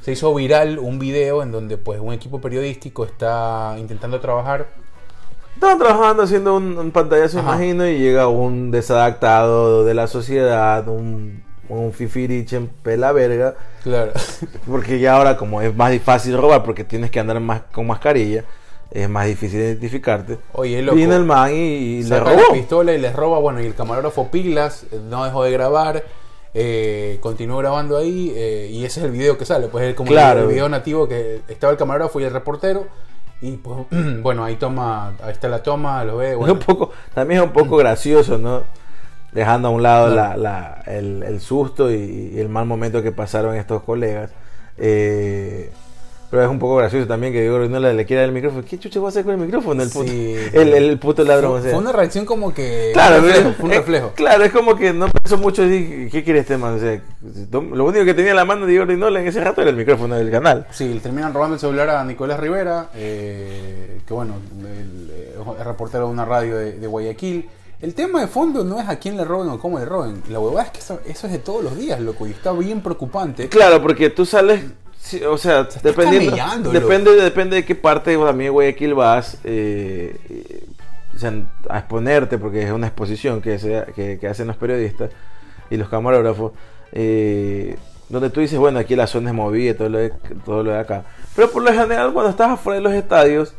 [0.03, 4.69] se hizo viral un video en donde pues un equipo periodístico está intentando trabajar
[5.55, 7.55] Estaban trabajando haciendo un, un pantallazo, Ajá.
[7.55, 14.13] imagino, y llega un desadaptado de la sociedad, un, un fifiriche en pela verga, Claro.
[14.67, 18.45] porque ya ahora como es más fácil robar porque tienes que andar más con mascarilla,
[18.91, 20.39] es más difícil identificarte.
[20.53, 20.97] Oye, loco.
[20.97, 22.31] Viene el man y, y le robó.
[22.37, 23.39] la pistola y les roba.
[23.41, 26.05] Bueno, y el camarógrafo Piglas eh, no dejó de grabar.
[26.57, 29.67] Eh, continuó grabando ahí eh, y ese es el video que sale.
[29.67, 30.43] Pues es como Claro.
[30.43, 32.87] el video nativo que estaba el camarógrafo y el reportero.
[33.41, 33.79] Y pues,
[34.23, 36.33] bueno, ahí toma, ahí está la toma, lo ve.
[36.33, 38.63] Es un poco, también es un poco gracioso, ¿no?
[39.35, 40.37] Dejando a un lado Claro.
[40.41, 44.31] la- la- el, el susto y, y el mal momento que pasaron estos colegas.
[44.79, 45.71] Eh,
[46.31, 48.65] pero es un poco gracioso también que Diego no le, le quiera el micrófono.
[48.69, 49.83] ¿Qué chucha va a hacer con el micrófono?
[49.85, 50.35] El puto, Sí.
[50.53, 51.53] el, el puto ladrón.
[51.53, 51.71] fue, o sea.
[51.73, 52.91] fue una reacción como que.
[52.93, 54.13] Claro, un reflejo, pero- fue un reflejo.
[54.17, 55.65] claro, es como que no pensó mucho.
[55.65, 56.75] y, ¿Qué quiere este man?
[56.75, 57.01] O sea,
[57.73, 59.77] lo único que tenía en la mano de Diego Rinola en ese rato era el
[59.77, 60.67] micrófono del canal.
[60.73, 65.13] Sí, le terminan robando el celular a Nicolás Rivera, eh, que bueno, el,
[65.61, 67.49] es reportero de una radio de, de Guayaquil.
[67.85, 70.23] El tema de fondo no es a quién le roben o cómo le roben.
[70.31, 72.81] La huevada es que eso, eso es de todos los días, loco, y está bien
[72.81, 73.51] preocupante.
[73.51, 74.65] Claro, porque tú sales,
[75.29, 80.65] o sea, estás dependiendo, depende, depende de qué parte también de Guayaquil vas, eh,
[81.15, 81.35] o sea,
[81.69, 85.11] a exponerte, porque es una exposición que, se- que, que hacen los periodistas
[85.69, 86.53] y los camarógrafos,
[86.93, 87.77] eh,
[88.09, 90.09] donde tú dices, bueno, aquí la zona es movida, y todo lo de,
[90.47, 91.05] todo lo de acá.
[91.37, 93.53] Pero por lo general, cuando estás afuera de los estadios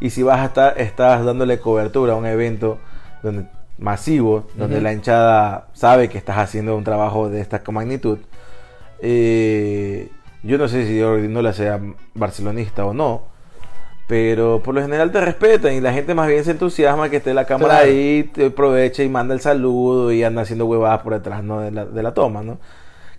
[0.00, 2.78] y si vas a estar, estás dándole cobertura a un evento
[3.22, 3.46] donde
[3.78, 8.18] masivo, donde la hinchada sabe que estás haciendo un trabajo de esta magnitud,
[9.00, 10.10] eh,
[10.42, 11.80] yo no sé si Ordinola sea
[12.14, 13.22] barcelonista o no,
[14.06, 17.34] pero por lo general te respetan y la gente más bien se entusiasma que esté
[17.34, 17.90] la cámara Claro.
[17.90, 21.60] ahí, te aprovecha y manda el saludo y anda haciendo huevadas por detrás ¿no?
[21.60, 22.58] de, la, de la toma, ¿no?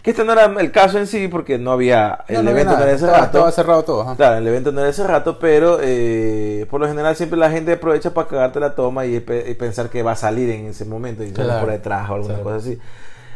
[0.01, 2.79] Que este no era el caso en sí porque no había, el no evento no
[2.83, 3.37] era ese estaba, rato.
[3.37, 4.01] estaba cerrado todo.
[4.03, 4.15] ajá.
[4.15, 7.73] Claro, el evento no era ese rato, pero eh, por lo general siempre la gente
[7.73, 10.85] aprovecha para cagarte la toma y, pe- y pensar que va a salir en ese
[10.85, 11.59] momento y Claro.
[11.59, 12.43] por detrás o alguna Claro.
[12.45, 12.79] cosa así.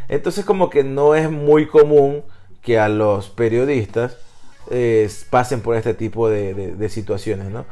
[0.07, 2.24] Entonces como que no es muy común
[2.61, 4.16] que a los periodistas
[4.72, 7.66] eh, pasen por este tipo de, de- de situaciones, ¿no?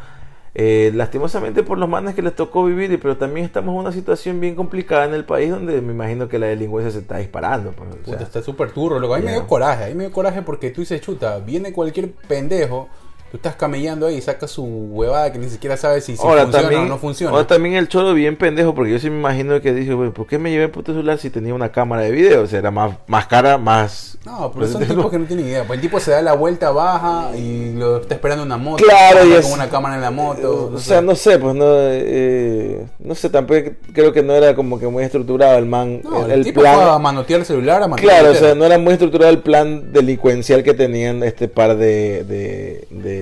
[0.53, 3.91] Eh, lastimosamente por los manes que les tocó vivir, y- pero también estamos en una
[3.93, 7.71] situación bien complicada en el país donde me imagino que la delincuencia se está disparando.
[7.71, 8.27] pues, o Puta, sea.
[8.27, 9.13] está súper turro, loco.
[9.15, 11.71] A mí me dio coraje, a mí me dio coraje porque tú dices, chuta, viene
[11.71, 12.89] cualquier pendejo
[13.31, 16.41] Tú estás camellando ahí y sacas su huevada que ni siquiera sabes si, si ahora
[16.43, 17.31] funciona también, o no funciona.
[17.31, 20.27] ahora también el cholo bien pendejo, porque yo sí me imagino que dice, güey, ¿por
[20.27, 22.41] qué me llevé el puto celular si tenía una cámara de video?
[22.41, 24.17] O sea, era más, más cara, más...
[24.25, 25.63] No, pero son tipos que no tienen idea.
[25.65, 28.83] Pues el tipo se da la vuelta, baja y lo está esperando una moto.
[28.83, 30.71] Claro, y es- con una cámara en la moto.
[30.73, 33.61] o sea, no sé, pues no, eh, no sé, tampoco
[33.93, 36.79] creo que no era como que muy estructurado el man, No, el, el, tipo plan.
[36.81, 38.59] a manotear el celular, a manotear Claro, o el sea, teléfono.
[38.59, 43.20] no era muy estructurado el plan delincuencial que tenían este par de, de, de,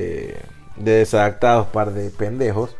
[0.78, 2.76] de desadaptados, par de pendejos.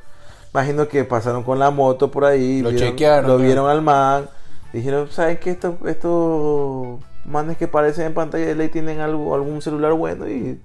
[0.54, 4.30] Imagino que pasaron con la moto por ahí, Lo vieron- chequearon, lo vieron al man,
[4.74, 5.52] dijeron, ¿saben qué?
[5.52, 10.60] Estos, estos manes que parecen en pantalla de ley tienen algo, algún celular bueno y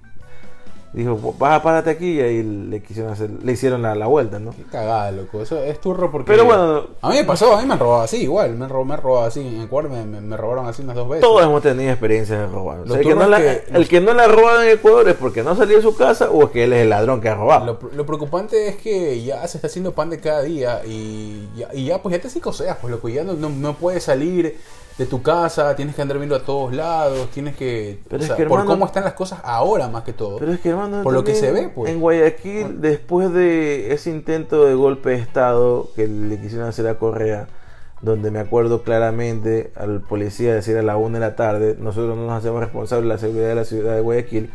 [0.95, 4.51] dijo, baja, párate aquí y ahí le quisieron hacer, le hicieron la, la vuelta, ¿no?
[4.51, 5.41] Qué cagada, loco.
[5.41, 6.31] Eso es turro porque.
[6.31, 8.55] Pero bueno, A mí me pasó, a mí me han robado así, igual.
[8.55, 9.41] Me han robado, me han robado así.
[9.41, 11.21] En Ecuador me, me, me robaron así unas dos veces.
[11.21, 12.79] Todos hemos tenido experiencias de robar.
[12.79, 15.07] O Lo sea, el, que no la, que- el que no la roba en Ecuador
[15.09, 17.29] es porque no salió de su casa o es que él es el ladrón que
[17.29, 17.65] ha robado.
[17.65, 21.69] Lo, lo preocupante es que ya se está haciendo pan de cada día y ya,
[21.73, 24.57] y ya pues ya te psicoseas, pues loco, ya no, no, no puedes salir
[24.97, 27.99] de tu casa, tienes que andar viendo a todos lados, tienes que...
[28.07, 30.37] Pero o es sea, que, por hermano- cómo están las cosas ahora más que todo.
[30.37, 31.91] Pero es que hermano, Por lo que se ve, pues.
[31.91, 36.97] En Guayaquil, después de ese intento de golpe de Estado que le quisieron hacer a
[36.97, 37.47] Correa,
[38.01, 42.27] donde me acuerdo claramente al policía decir a la una de la tarde, nosotros no
[42.27, 44.51] nos hacemos responsables de la seguridad de la ciudad de Guayaquil,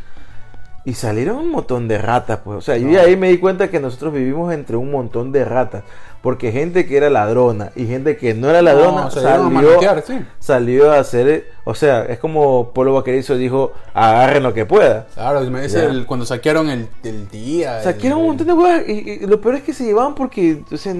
[0.83, 2.57] y salieron un montón de ratas, pues.
[2.57, 5.83] O sea, yo ahí me di cuenta que nosotros vivimos entre un montón de ratas,
[6.21, 10.03] porque gente que era ladrona y gente que no era ladrona No, dieron a salió,
[10.05, 10.25] sí.
[10.39, 15.07] salió a hacer, o sea, es como Polo Vaquerizo dijo, agarren lo que pueda.
[15.13, 15.85] Claro, me dice Ya.
[15.85, 17.81] el- cuando saquearon el, el día.
[17.81, 18.83] El- era un montón de huevas.
[18.87, 20.93] Y, y lo peor es que se llevaban porque, o sea,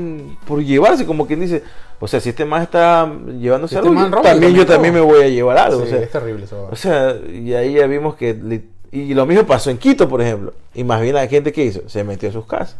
[0.47, 1.63] por llevarse, como quien dice.
[1.99, 3.07] O sea, si este man está
[3.39, 5.81] llevándose este algo, yo también, yo también me voy a llevar algo.
[5.81, 6.67] Sí, o, sea, es terrible eso.
[6.71, 8.63] o sea, y ahí ya vimos que.
[8.91, 10.51] Y lo mismo pasó en Quito, por ejemplo.
[10.73, 12.75] Y más bien la gente que hizo, se metió a sus casas.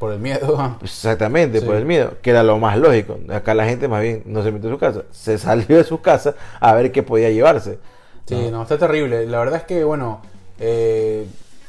[0.00, 0.76] Por el miedo.
[0.80, 1.66] Pues exactamente, Sí.
[1.66, 3.18] por el miedo, que era lo más lógico.
[3.32, 6.00] Acá la gente más bien no se metió a su casa, se salió de su
[6.00, 7.78] casa a ver qué podía llevarse.
[8.26, 9.26] Sí, no, está terrible.
[9.26, 10.22] La verdad es que, bueno,
[10.58, 11.26] eh,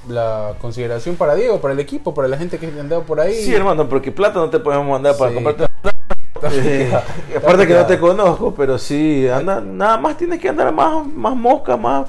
[0.10, 3.36] la consideración para Diego, para el equipo, para la gente que ha andado por ahí.
[3.36, 5.36] Sí, hermano, porque plata no te podemos mandar para Sí.
[5.36, 5.66] comprarte
[6.54, 6.92] Eh,
[7.38, 11.36] aparte que no te conozco, pero sí, anda, nada más tienes que andar más, más
[11.36, 12.08] mosca, más...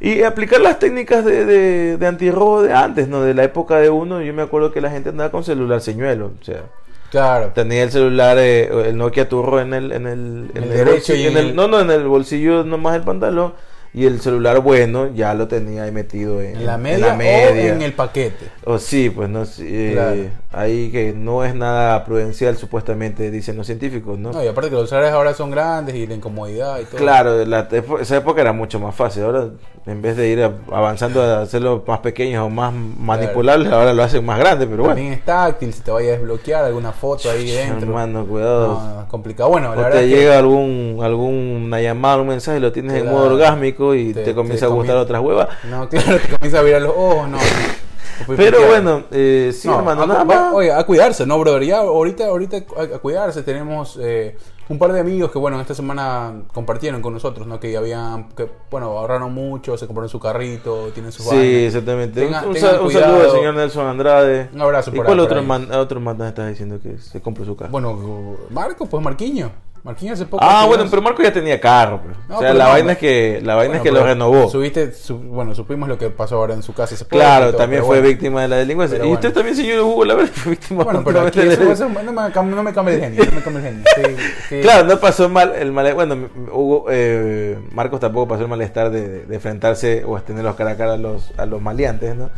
[0.00, 3.20] Y aplicar las técnicas de, de, de antirrobo de antes, ¿no?
[3.22, 6.32] De la época de uno, yo me acuerdo que la gente andaba con celular señuelo,
[6.40, 6.62] o sea,
[7.10, 7.50] Claro.
[7.54, 11.16] tenía el celular, eh, el Nokia Turro en el, en el, En el derecho bolsillo-
[11.16, 13.52] y en en el- el- no, no, en el bolsillo nomás el pantalón,
[13.92, 17.14] y el celular bueno ya lo tenía ahí metido en, En la en media, la
[17.16, 17.72] media.
[17.72, 18.46] o en el paquete.
[18.64, 20.22] O sí, pues no eh, Claro.
[20.52, 24.30] ahí que no es nada prudencial supuestamente dicen los científicos, ¿no?
[24.30, 26.98] No, y aparte que los celulares ahora son grandes y la incomodidad y todo.
[26.98, 27.68] Claro, la,
[28.00, 29.24] esa época era mucho más fácil.
[29.24, 29.48] Ahora,
[29.86, 34.24] en vez de ir avanzando a hacerlo más pequeños o más manipulables, ahora lo hacen
[34.24, 34.66] más grande.
[34.66, 37.88] Pero bueno, También es táctil, si te vaya a desbloquear alguna foto ahí dentro.
[37.88, 38.68] hermano, cuidado.
[38.68, 39.48] No, no, es complicado.
[39.50, 43.10] Bueno, la o verdad te que- llega algún alguna llamada, un mensaje, lo tienes en
[43.10, 45.48] modo orgásmico y Te- te, comienza te a gustar otras huevas.
[45.70, 47.38] No, claro, te comienza a virar los ojos, no.
[48.36, 50.52] Pero bueno, eh, sí, No, hermano, a, nada más.
[50.52, 51.62] Oye, a cuidarse, ¿no, brother?
[51.64, 53.42] Ya ahorita, ahorita a, a cuidarse.
[53.42, 54.36] Tenemos eh,
[54.70, 57.58] un par de amigos que, bueno, esta semana compartieron con nosotros, ¿no?
[57.58, 62.20] Que habían, que, bueno, ahorraron mucho, se compraron su carrito, tienen sus Sí, exactamente.
[62.26, 64.48] Tengan- un, tengan saludo al señor Nelson Andrade.
[64.54, 65.46] Un abrazo ¿Y por cuál ahí, otro, por ahí.
[65.66, 67.72] man, otro man nos estás diciendo que se compró su carro?
[67.72, 69.50] Bueno, Marco, pues Marquiño.
[69.82, 70.44] Marquiño hace poco.
[70.46, 72.02] Ah, bueno, pero Marco ya tenía carro.
[72.02, 72.14] pues.
[72.28, 72.92] No, o sea, pero la no, vaina no.
[72.92, 74.50] es que, la vaina Bueno, es que lo renovó.
[74.50, 76.94] Subiste, su- bueno, supimos lo que pasó ahora en su casa.
[77.08, 78.08] Claro, también fue bueno.
[78.08, 78.98] víctima de la delincuencia.
[78.98, 79.34] Pero y usted bueno.
[79.34, 82.02] también, señor Hugo, la verdad, fue víctima Bueno, pero aquí de la eso, no, me,
[82.02, 83.24] no me cambia el genio.
[83.24, 83.84] No me cambia el genio.
[83.96, 84.60] Sí, sí.
[84.60, 89.24] Claro, no pasó mal el mal, bueno, Hugo, eh, Marcos tampoco pasó el malestar de,
[89.34, 92.30] enfrentarse o tenerlos cara a cara a los, a los maleantes, ¿no?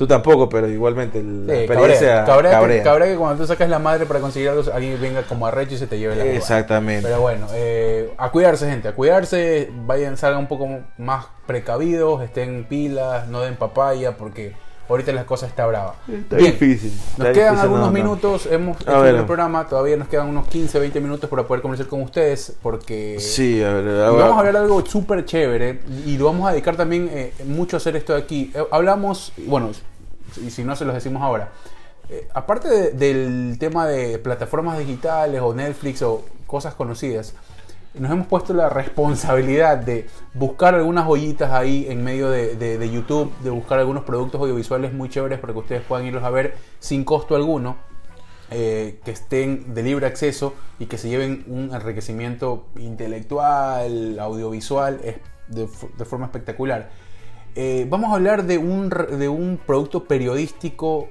[0.00, 2.78] Tú tampoco, pero igualmente la Sí, experiencia cabrea, cabrea, cabrea.
[2.78, 5.74] Que, cabrea que cuando tú sacas la madre para conseguir algo, alguien venga como arrecho
[5.74, 6.24] y se te lleve la.
[6.24, 7.06] Exactamente.
[7.06, 9.70] Pero bueno, eh, a cuidarse, gente, a cuidarse.
[9.84, 14.54] Vayan, salgan un poco más precavidos, estén pilas, no den papaya, porque
[14.88, 15.96] ahorita la cosa está brava.
[16.10, 16.92] Está Bien, difícil.
[17.18, 17.92] Nos está quedan difícil, algunos no, no.
[17.92, 19.14] minutos, hemos A hecho ver.
[19.16, 23.16] el programa, todavía nos quedan unos 15, 20 minutos para poder conversar con ustedes, porque
[23.20, 26.48] Sí, a ver, y ahora- vamos a hablar de algo súper chévere y lo vamos
[26.48, 28.50] a dedicar también eh, mucho a hacer esto de aquí.
[28.54, 29.70] Eh, hablamos, bueno,
[30.38, 31.50] y si no se los decimos ahora,
[32.08, 37.34] eh, aparte de- del tema de plataformas digitales o Netflix o cosas conocidas,
[37.94, 43.32] nos hemos puesto la responsabilidad de buscar algunas joyitas ahí en medio de, de- YouTube,
[43.42, 47.04] de buscar algunos productos audiovisuales muy chéveres para que ustedes puedan irlos a ver sin
[47.04, 47.76] costo alguno
[48.52, 55.00] eh, que estén de libre acceso y que se lleven un enriquecimiento intelectual, audiovisual,
[55.48, 55.68] de,
[55.98, 56.90] de forma espectacular.
[57.56, 61.08] Eh, vamos a hablar de un, de un producto periodístico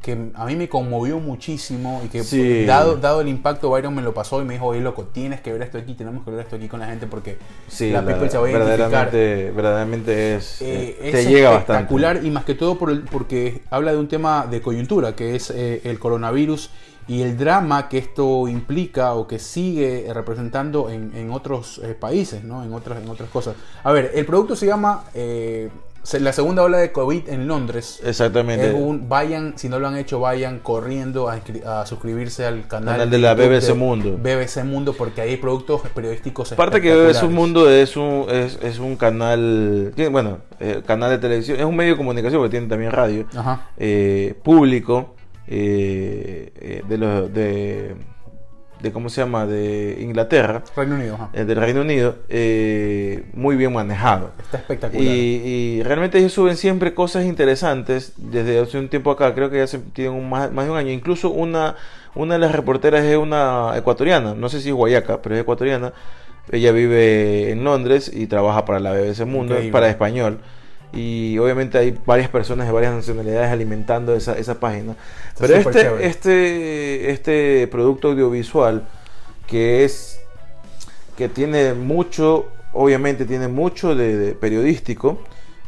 [0.00, 2.66] que a mí me conmovió muchísimo y que Sí.
[2.66, 5.50] dado, dado el impacto Byron me lo pasó y me dijo, oye loco, tienes que
[5.50, 8.12] ver esto aquí, tenemos que ver esto aquí con la gente porque Sí, la la-
[8.12, 11.48] people se va a verdaderamente, verdaderamente es, Eh, eh, es bastante.
[11.56, 15.34] espectacular y más que todo por el- porque habla de un tema de coyuntura que
[15.36, 16.70] es eh, el coronavirus
[17.06, 22.44] y el drama que esto implica o que sigue representando en, en otros eh, países,
[22.44, 22.64] ¿no?
[22.64, 23.56] en, otras, en otras cosas.
[23.82, 25.68] A ver, el producto se llama eh,
[26.20, 28.00] La segunda ola de COVID en Londres.
[28.04, 28.68] Exactamente.
[28.68, 33.10] Es un, vayan, si no lo han hecho, vayan corriendo a, suscribirse al canal, Canal
[33.10, 34.16] de la BBC Mundo.
[34.16, 38.96] BBC Mundo porque hay productos periodísticos Aparte que un mundo, es un, es, es un
[38.96, 42.92] canal, tiene- bueno, eh, canal de televisión, es un medio de comunicación porque tiene también
[42.92, 43.68] radio, Ajá.
[43.76, 45.14] eh, público,
[45.46, 47.94] eh, eh, de, los de,
[48.80, 49.46] de, ¿cómo se llama?
[49.46, 51.30] De Inglaterra, Reino Unido, ajá.
[51.32, 54.32] eh, del Reino Unido, eh, muy bien manejado.
[54.38, 55.04] Está espectacular.
[55.04, 55.08] Y,
[55.78, 59.66] y realmente ellos suben siempre cosas interesantes desde hace un tiempo acá, creo que ya
[59.66, 60.90] se tienen un- más, más de un año.
[60.90, 61.76] Incluso una,
[62.14, 65.92] una de las reporteras es una ecuatoriana, no sé si es guayaca, pero es ecuatoriana.
[66.50, 69.72] Ella vive en Londres y trabaja para la BBC Mundo, Increíble.
[69.72, 70.40] para español.
[70.94, 74.94] Y obviamente hay varias personas de varias nacionalidades alimentando esa, esa página.
[75.38, 76.06] Pero este, chévere.
[76.06, 78.86] este, este producto audiovisual
[79.48, 80.20] que es
[81.16, 85.20] que tiene mucho, obviamente tiene mucho de, de periodístico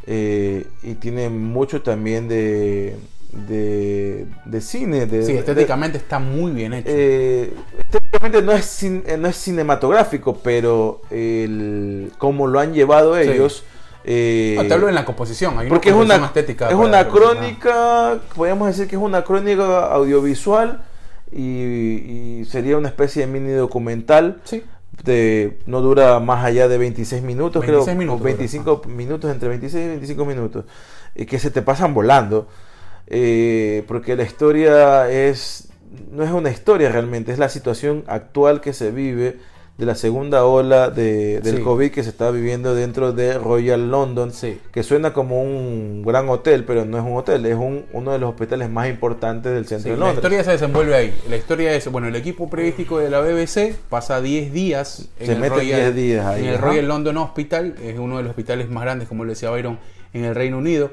[0.05, 2.95] eh, y tiene mucho también de,
[3.31, 5.05] de, de cine.
[5.05, 6.89] De, Sí, de- estéticamente está muy bien hecho.
[6.91, 13.15] eh, estéticamente no es, cin- eh, no es cinematográfico, pero el, como lo han llevado
[13.15, 13.21] Sí.
[14.07, 15.59] Eh, No, te hablo en la composición.
[15.59, 16.69] Hay una porque es una, estética.
[16.69, 20.81] es una crónica, podríamos decir que es una crónica audiovisual
[21.29, 24.41] y, y sería una especie de mini documental.
[24.45, 24.63] Sí.
[25.03, 29.49] De, no dura más allá de 26 minutos, 26 creo, minutos o 25 minutos, entre
[29.49, 30.65] 26 y 25 minutos,
[31.13, 32.47] y que se te pasan volando,
[33.05, 35.69] eh, porque la historia es,
[36.11, 39.37] no es una historia realmente, es la situación actual que se vive
[39.77, 41.61] de la segunda ola de, del Sí.
[41.61, 44.59] COVID que se está viviendo dentro de Royal London, Sí.
[44.71, 48.17] que suena como un gran hotel, pero no es un hotel, es un- uno de
[48.17, 50.17] los hospitales más importantes del centro Sí, de la Londres.
[50.17, 51.13] historia se desenvuelve ahí.
[51.29, 55.33] La historia es, bueno, el equipo periodístico de la BBC pasa 10 días en Se
[55.33, 56.57] el, mete Royal, 10 días ahí, en el.
[56.57, 57.75] Royal London Hospital.
[57.83, 59.77] Es uno de los hospitales más grandes, como le decía Byron,
[60.13, 60.89] en el Reino Unido.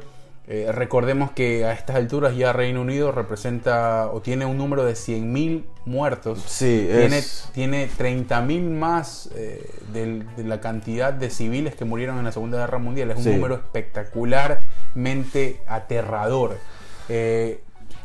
[0.46, 4.92] Eh, recordemos que a estas alturas ya Reino Unido representa o tiene un número de
[4.94, 6.42] 100.000 muertos.
[6.46, 12.18] Sí, Tiene, es- tiene 30.000 más eh, del- de la cantidad de civiles que murieron
[12.18, 13.10] en la Segunda Guerra Mundial.
[13.12, 13.30] Es un Sí.
[13.30, 16.58] número espectacularmente aterrador.
[17.08, 17.60] Eh,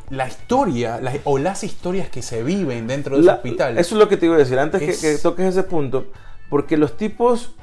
[0.09, 3.77] la historia la- o las historias que se viven dentro de ese La- hospital.
[3.77, 6.07] Eso es lo que te iba a decir, antes que- Es- que, toques ese punto,
[6.49, 7.53] porque los tipos,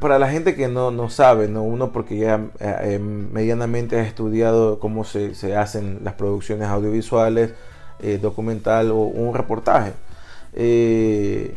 [0.00, 1.62] para la gente que no, no sabe, ¿no?
[1.62, 7.52] uno porque ya eh, eh, medianamente ha estudiado cómo se, se hacen las producciones audiovisuales,
[8.00, 9.92] eh, documental o un reportaje.
[10.54, 11.54] Eh,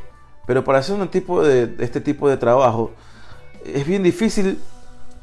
[0.47, 2.91] pero para hacer un tipo de, este tipo de trabajo,
[3.65, 4.59] es bien difícil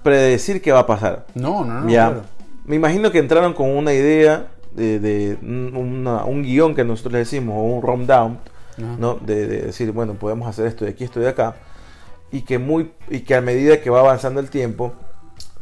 [0.02, 1.26] predecir qué va a pasar.
[1.34, 1.88] no, no, no.
[1.88, 2.06] Ya.
[2.08, 2.22] claro.
[2.64, 7.12] Me imagino que entraron con una idea de, de un- una- un guion que nosotros
[7.12, 8.38] le decimos, o un rundown,
[8.76, 8.96] Ajá.
[8.98, 9.14] ¿no?
[9.14, 11.54] De, de decir, bueno, podemos hacer esto de aquí, esto de acá.
[12.33, 14.93] Y que, muy, y que a medida que va avanzando el tiempo,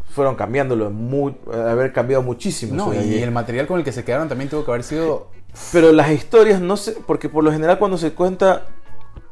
[0.08, 2.74] fueron cambiándolo, muy, haber cambiado muchísimo.
[2.74, 5.28] No, y el material con el que se quedaron también tuvo que haber sido.
[5.72, 8.66] pero las historias, no sé, porque por lo general cuando se cuenta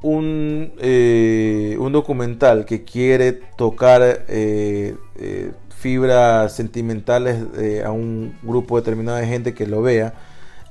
[0.03, 5.53] un, eh, un documental que quiere tocar eh, eh,
[5.83, 10.15] fibras sentimentales eh, a un grupo determinado de gente que lo vea,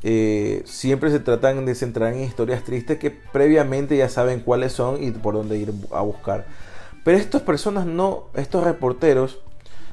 [0.03, 5.01] eh, siempre se tratan de centrar en historias tristes que previamente ya saben cuáles son
[5.03, 6.45] y por dónde ir a buscar.
[7.03, 9.39] Pero estas personas no, estos reporteros,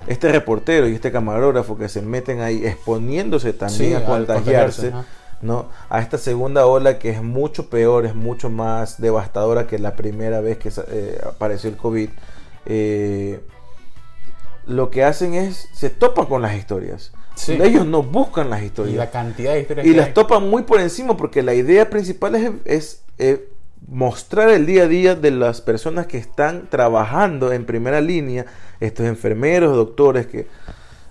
[0.07, 4.93] este reportero y este camarógrafo que se meten ahí exponiéndose también Sí, a contagiarse.
[5.41, 5.67] ¿no?
[5.89, 10.41] A esta segunda ola que es mucho peor, es mucho más devastadora que la primera
[10.41, 12.09] vez que eh, apareció el COVID.
[12.67, 13.41] eh,
[14.67, 17.13] lo que hacen es, se topan con las historias.
[17.39, 17.59] Sí.
[17.63, 18.97] Ellos no buscan las Y historias.
[18.97, 20.13] la cantidad de historias Y que las hay.
[20.13, 23.49] topan muy por encima porque la idea principal es, es, eh,
[23.87, 28.45] mostrar el día a día de las personas que están trabajando en primera línea,
[28.81, 30.47] estos enfermeros, doctores que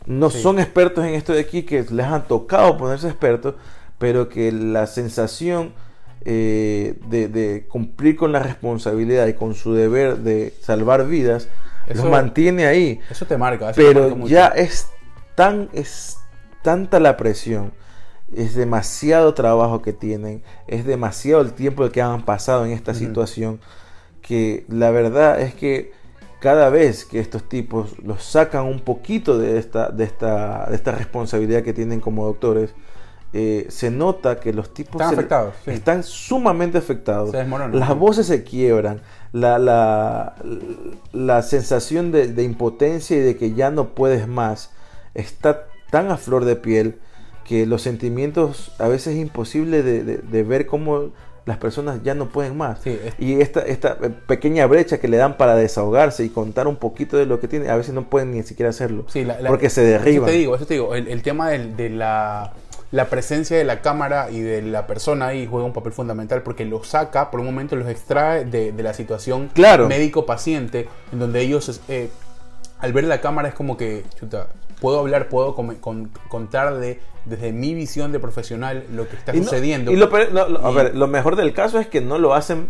[0.06, 0.42] no Sí.
[0.42, 3.56] son expertos en esto de aquí, que les han tocado ponerse expertos,
[3.98, 5.74] pero que la sensación
[6.30, 11.48] eh, de, de cumplir con la responsabilidad y con su deber de salvar vidas
[11.88, 13.70] Eso- los mantiene ahí Eso te marca.
[13.70, 14.30] eso te marca pero mucho.
[14.34, 14.88] ya es
[15.36, 16.17] tan es
[16.68, 17.72] tanta la presión
[18.36, 23.00] es demasiado trabajo que tienen es demasiado el tiempo que han pasado en esta Ujú.
[23.00, 23.60] situación
[24.22, 25.92] que la verdad es que
[26.40, 30.92] cada vez que estos tipos los sacan un poquito de esta, de esta, de esta
[30.92, 32.76] responsabilidad que tienen como doctores,
[33.34, 35.72] eh, se nota que los tipos Están se- afectados, sí.
[35.72, 37.32] están sumamente afectados.
[37.32, 37.46] Se.
[37.74, 39.02] Las voces se quiebran,
[39.34, 40.36] la, la,
[41.12, 44.72] la sensación de, de impotencia y de que ya no puedes más
[45.16, 45.66] está
[46.02, 46.96] tan a flor de piel
[47.46, 51.10] que los sentimientos a veces es imposible de, de- de ver cómo
[51.46, 52.80] las personas ya no pueden más.
[52.84, 56.76] Sí, es- Y esta, esta pequeña brecha que le dan para desahogarse y contar un
[56.76, 59.06] poquito de lo que tiene, a veces no pueden ni siquiera hacerlo.
[59.08, 60.26] Sí, la- la- porque se Eso derriban.
[60.30, 60.94] te digo, eso te digo.
[60.94, 62.52] El, el tema de la,
[62.92, 66.66] la presencia de la cámara y de la persona ahí juega un papel fundamental porque
[66.66, 69.88] los saca, por un momento los extrae de, de la situación Claro.
[69.88, 72.10] médico-paciente, en donde ellos, eh,
[72.80, 74.48] al ver la cámara, es como que, chuta,
[74.80, 79.36] puedo hablar, puedo come- con- contar de, desde mi visión de profesional lo que está
[79.36, 79.92] Y no- sucediendo.
[79.92, 82.70] y lo, lo- a ver, lo mejor del caso es que no lo hacen,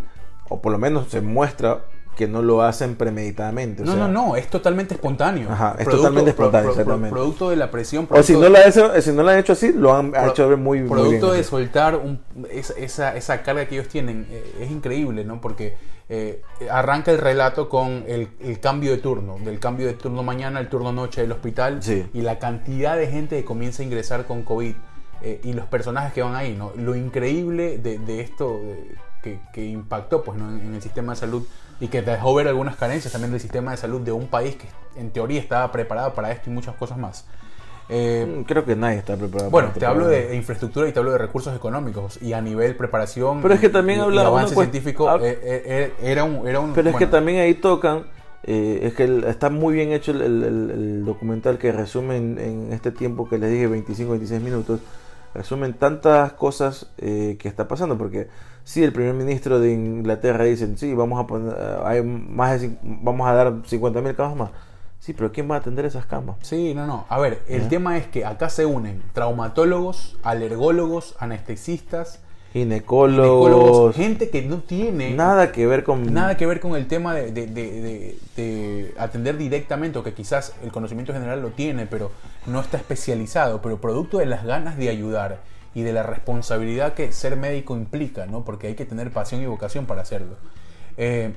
[0.50, 1.82] o por lo menos se muestra
[2.18, 3.84] que no lo hacen premeditadamente.
[3.84, 5.50] o no, sea, no, no, es totalmente espontáneo.
[5.52, 7.12] Ajá, es totalmente espontáneo, exactamente.
[7.12, 8.08] producto de la presión.
[8.10, 10.28] O si producto- no, lo hacen- si no lo han hecho así, lo han Pro-
[10.32, 11.38] hecho muy, muy producto bien.
[11.38, 12.20] de soltar un-
[12.52, 15.40] esa, esa, esa carga que ellos tienen eh, es increíble, ¿no?
[15.40, 15.76] Porque
[16.10, 16.42] eh,
[16.72, 20.70] arranca el relato con el, el cambio de turno, del cambio de turno mañana al
[20.70, 22.06] turno noche del hospital Sí.
[22.14, 24.74] y la cantidad de gente que comienza a ingresar con COVID
[25.22, 26.72] eh, y los personajes que van ahí, ¿no?
[26.78, 30.48] Lo increíble de, de esto de- que, que impactó pues, ¿no?
[30.50, 31.44] en, en el sistema de salud
[31.80, 34.68] y que dejó ver algunas carencias también del sistema de salud de un país que
[35.00, 37.26] en teoría estaba preparado para esto y muchas cosas más.
[37.90, 39.50] Eh, Mm, Creo que nadie está preparado.
[39.50, 42.76] bueno, para te hablo de infraestructura y te hablo de recursos económicos y a nivel
[42.76, 43.42] preparación.
[43.42, 45.94] Pero es que también y- y habla uno, avance pues, científico hab- eh, eh, eh,
[46.02, 48.04] era un era un Pero es que también ahí tocan,
[48.44, 52.18] eh, es que el- está muy bien hecho el, el- el- el documental que resume
[52.18, 54.82] en, en este tiempo que les dije, 25-26 minutos,
[55.34, 58.30] resumen tantas cosas eh, que está pasando, porque
[58.64, 62.78] sí, el primer ministro de Inglaterra dice, sí, vamos a poner, eh, hay más de,
[62.82, 64.50] vamos a dar 50 mil camas más.
[65.00, 66.38] Sí, pero ¿quién va a atender esas camas?
[66.42, 67.06] Sí, no, no.
[67.08, 67.70] A ver, el Ajá.
[67.70, 72.20] tema es que acá se unen traumatólogos, alergólogos, anestesistas,
[72.58, 76.14] Ginecólogos, ginecólogos, gente que no tiene nada que ver con...
[76.14, 80.14] nada que ver con el tema de, de- de- de- de atender directamente, o que
[80.14, 82.12] quizás el conocimiento general lo tiene, pero
[82.46, 85.42] no está especializado, pero producto de las ganas de ayudar
[85.76, 88.44] y de la responsabilidad que ser médico implica, ¿no?
[88.44, 90.36] Porque hay que tener pasión y vocación para hacerlo.
[90.98, 91.34] Eh,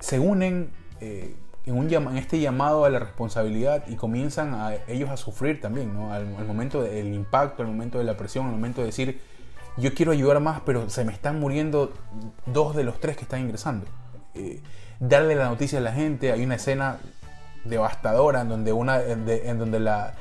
[0.00, 1.34] se unen eh,
[1.64, 5.94] en, un en este llamado a la responsabilidad y comienzan a ellos a sufrir también,
[5.94, 6.12] ¿no?
[6.12, 9.20] Al, al momento del impacto, al momento de la presión, al momento de decir,
[9.76, 11.92] yo quiero ayudar más, pero se me están muriendo
[12.46, 13.86] dos de los tres que están ingresando.
[14.34, 14.62] Eh,
[15.00, 16.98] darle la noticia a la gente, hay una escena
[17.64, 20.14] devastadora en donde, una, de- en donde la,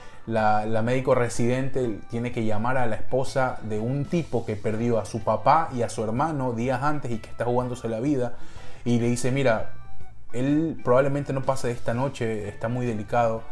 [0.83, 5.23] médico residente tiene que llamar a la esposa de un tipo que perdió a su
[5.23, 8.33] papá y a su hermano días antes y que está jugándose la vida
[8.85, 9.71] y le dice, mira,
[10.33, 13.43] él probablemente no pase esta noche, está muy delicado.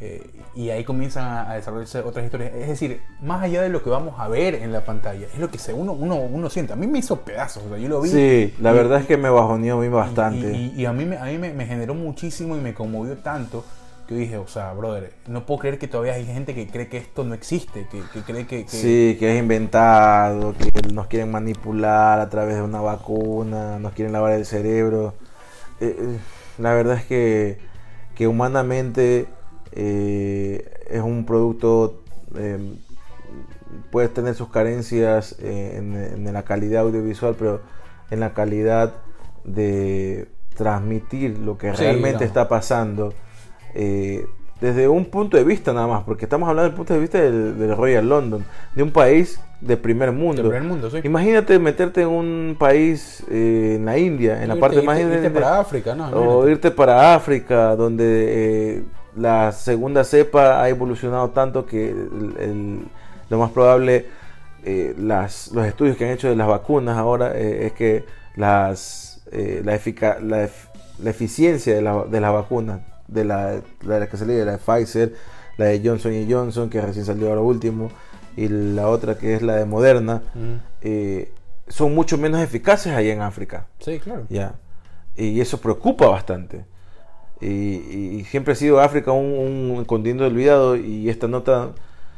[0.00, 0.24] Eh,
[0.54, 2.52] y ahí comienzan a, a desarrollarse otras historias.
[2.54, 5.50] Es decir, más allá de lo que vamos a ver en la pantalla, es lo
[5.50, 6.72] que se, uno, uno, uno siente.
[6.72, 8.10] A mí me hizo pedazos, o sea, yo lo vi.
[8.10, 10.52] Sí, la y- verdad es que me bajoneó a mí bastante.
[10.52, 13.16] y, y- y a mí, me, a mí me, me generó muchísimo y me conmovió
[13.18, 13.64] tanto
[14.06, 16.96] que dije, o sea, brother, no puedo creer que todavía hay gente que cree que
[16.96, 18.64] esto no existe, que, que cree que...
[18.64, 23.92] que- Sí, que es inventado, que nos quieren manipular a través de una vacuna, nos
[23.92, 25.12] quieren lavar el cerebro.
[25.80, 26.18] Eh, eh,
[26.56, 27.58] la verdad es que,
[28.14, 29.26] que humanamente
[29.78, 32.02] eh, es un producto,
[32.36, 32.58] eh,
[33.92, 37.60] puede tener sus carencias eh, en, en la calidad audiovisual, pero
[38.10, 38.94] en la calidad
[39.44, 42.26] de transmitir lo que Sí, realmente no.
[42.26, 43.14] está pasando.
[43.74, 44.26] eh,
[44.60, 47.56] desde un punto de vista nada más, porque estamos hablando del punto de vista del,
[47.56, 50.42] del Royal London, de un país de primer mundo.
[50.42, 50.98] del primer mundo, sí.
[51.04, 54.98] Imagínate meterte en un país eh, en la India, en la Irte- parte irte- más
[54.98, 56.08] irte para África, ¿no?
[56.10, 58.04] o irte para África, donde
[58.78, 58.84] eh,
[59.18, 62.88] la segunda cepa ha evolucionado tanto que el- el-
[63.30, 64.06] lo más probable,
[64.64, 68.04] eh, las, los estudios que han hecho de las vacunas ahora eh, es que
[68.36, 70.68] las, eh, la, efica- la, ef-
[71.02, 73.62] la eficiencia de la, de las vacunas, de la, de
[74.00, 75.14] la que salió, de la de Pfizer,
[75.56, 77.90] la de Johnson y Johnson, que recién salió ahora último,
[78.36, 80.22] y la otra que es la de Moderna,
[80.82, 81.32] eh,
[81.68, 83.66] son mucho menos eficaces allá en África.
[83.80, 84.24] Sí, claro.
[84.28, 84.54] Ya.
[85.16, 86.64] Y eso preocupa bastante.
[87.40, 89.32] Y, y siempre ha sido África un,
[89.76, 91.70] un continente olvidado y esta nota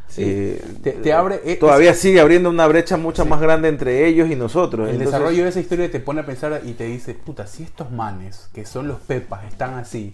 [0.09, 0.23] Sí.
[0.27, 4.29] eh, Te- te abre- eh, todavía sigue abriendo una brecha mucho más grande entre ellos
[4.29, 4.89] y nosotros.
[4.89, 7.63] El Entonces, desarrollo de esa historia te pone a pensar y te dice, puta, si
[7.63, 10.13] estos manes, que son los pepas, están así,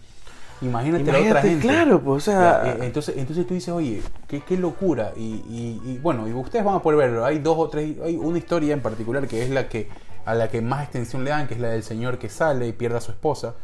[0.61, 1.67] imagínate, la otra Imagínate, gente.
[1.67, 5.13] claro, pues, o sea- eh, entonces, entonces tú dices, oye, qué, qué locura.
[5.17, 7.25] Y, y- y, bueno, y ustedes van a poder verlo.
[7.25, 9.89] Hay dos o tres, hay una historia en particular que es la que
[10.27, 12.73] a la que más extensión le dan, que es la del señor que sale y
[12.73, 13.55] pierde a su esposa.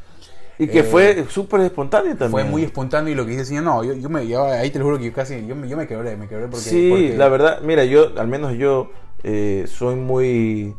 [0.58, 2.30] Y que Eh, fue súper espontáneo también.
[2.30, 4.70] Fue muy espontáneo y lo que dice el señor, no, yo, yo me, yo ahí
[4.70, 6.64] te lo juro que yo casi, yo me, yo me quebré, me quebré porque...
[6.64, 8.90] Sí, porque- la verdad, mira, yo, al menos yo,
[9.24, 10.74] eh, soy muy...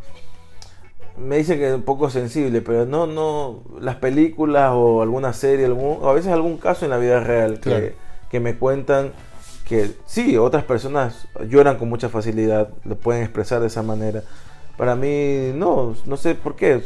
[1.18, 5.66] Me dicen que es un poco sensible, pero no, no, las películas o alguna serie,
[5.66, 7.94] algún, o a veces algún caso en la vida real que,
[8.32, 9.12] que me cuentan
[9.68, 14.24] que sí, otras personas lloran con mucha facilidad, lo pueden expresar de esa manera.
[14.76, 16.82] Para mí, no, no sé por qué,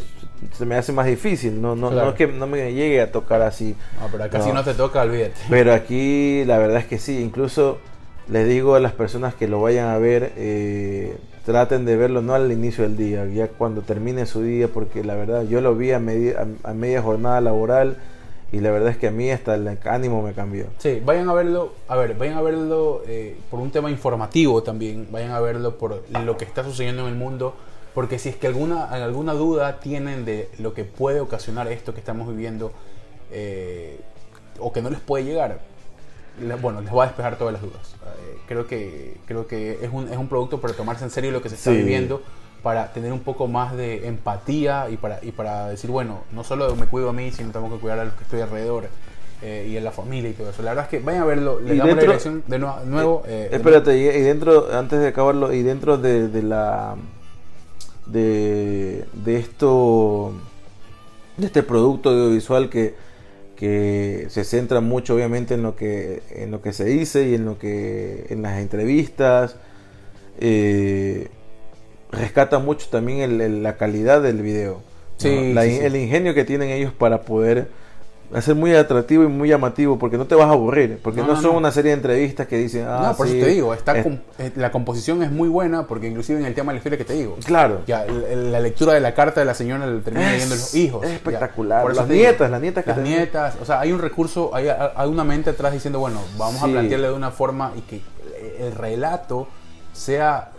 [0.54, 2.06] se me hace más difícil, no, no, Claro.
[2.06, 3.76] no es que no me llegue a tocar así.
[4.02, 4.56] No, pero acá si No.
[4.56, 5.34] no te toca, olvídate.
[5.50, 7.78] Pero aquí la verdad es que sí, incluso
[8.30, 12.34] les digo a las personas que lo vayan a ver, eh, traten de verlo no
[12.34, 15.92] al inicio del día, ya cuando termine su día, porque la verdad yo lo vi
[15.94, 17.96] a, media- a, a media jornada laboral
[18.52, 20.66] y la verdad es que a mí hasta el ánimo me cambió.
[20.78, 25.08] Sí, vayan a verlo, a ver, vayan a verlo eh, por un tema informativo también,
[25.12, 27.56] vayan a verlo por lo que está sucediendo en el mundo,
[27.98, 32.00] porque si es que alguna, alguna duda tienen de lo que puede ocasionar esto que
[32.00, 32.72] estamos viviendo,
[33.32, 34.00] eh,
[34.60, 35.62] o que no les puede llegar,
[36.40, 37.96] le- bueno, les va a despejar todas las dudas.
[38.06, 41.42] Eh, creo que, creo que es, un, es un producto para tomarse en serio lo
[41.42, 41.78] que se está Sí.
[41.78, 42.22] viviendo,
[42.62, 46.76] para tener un poco más de empatía y para, y para decir, bueno, no solo
[46.76, 48.90] me cuido a mí, sino tengo que cuidar a los que estoy alrededor
[49.42, 50.62] eh, y a la familia y todo eso.
[50.62, 53.24] La verdad es que vayan a verlo, le damos la dirección de nue- nuevo.
[53.26, 56.96] eh, Espérate, y, y dentro, antes de acabarlo, y dentro de, de la
[58.12, 60.34] de, de esto
[61.38, 62.96] de este producto audiovisual que,
[63.56, 67.46] que se centra mucho obviamente en lo que en lo que se dice y en
[67.46, 69.56] lo que en las entrevistas
[70.40, 71.28] eh,
[72.12, 74.82] rescata mucho también el- el- la calidad del video ¿no?
[75.18, 75.86] Sí, La sí, in- sí.
[75.86, 77.68] el ingenio que tienen ellos para poder
[78.34, 81.34] hacer muy atractivo y muy llamativo porque no te vas a aburrir porque no, No,
[81.36, 81.58] no, son no.
[81.60, 84.04] una serie de entrevistas que dicen ah, no, por sí, eso te digo, está es-
[84.04, 86.98] com- eh, la composición es muy buena porque inclusive en el tema de la historia
[86.98, 87.38] que te digo.
[87.46, 90.76] claro Ya, la lectura de la carta de la señora la terminan Es- leyendo los
[90.76, 91.06] hijos.
[91.06, 91.84] es espectacular.
[91.84, 94.68] Por Las digo, nietas, las nietas que Las nietas, o sea, hay un recurso, hay,
[94.70, 98.02] hay una mente atrás diciendo, bueno, vamos a plantearle de una forma y que
[98.60, 99.48] el relato
[99.94, 100.52] sea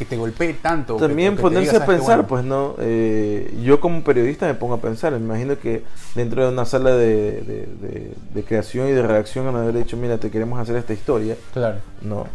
[0.00, 0.96] que te golpee tanto.
[0.96, 1.96] También que ponerse a "¿Sabes qué?
[1.96, 2.74] pensar, pues no.
[2.80, 5.12] Eh, yo como periodista me pongo a pensar.
[5.12, 5.82] Me imagino que
[6.14, 9.74] dentro de una sala de, de- de- de creación y de redacción van a haber
[9.76, 11.36] dicho, mira, te queremos hacer esta historia.
[11.52, 11.76] Claro.
[12.02, 12.26] No.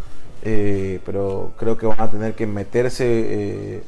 [0.44, 3.82] Eh, pero creo que van a tener que meterse eh,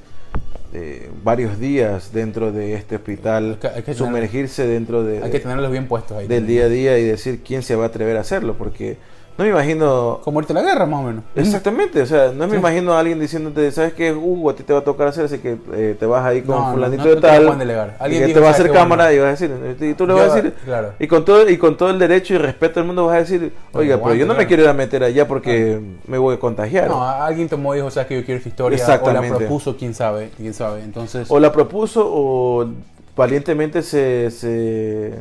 [0.73, 5.39] eh, varios días dentro de este hospital, Hay que- tener- sumergirse dentro de, Hay que
[5.39, 6.27] tenerlos bien puestos ahí.
[6.27, 8.55] del día a día y decir quién se va a atrever a hacerlo.
[8.57, 8.97] Porque
[9.37, 11.23] no me imagino Como irte a la guerra, más o menos.
[11.35, 12.57] Exactamente, o sea, no me Sí.
[12.57, 14.11] imagino a alguien diciéndote, ¿sabes qué?
[14.11, 16.55] Hugo, a ti te va a tocar hacer, así que eh, te vas ahí con
[16.55, 17.43] No, fulanito no de tal.
[17.43, 19.15] Y Alguien que dijo, te va a ¿sabes hacer cámara Bueno.
[19.15, 20.93] y vas a decir, y tú le Yo- vas a decir, claro.
[20.99, 23.53] y con todo y con todo el derecho y respeto del mundo vas a decir,
[23.73, 26.87] oiga, pero yo no me quiero ir a meter allá porque me voy a contagiar.
[26.87, 28.77] No, alguien tomó y dijo, sabes que yo quiero esta historia.
[28.77, 29.29] O Exactamente.
[29.29, 30.83] la propuso, quién sabe, quién sabe.
[30.83, 32.67] Entonces, O la propuso o
[33.15, 35.13] valientemente se se,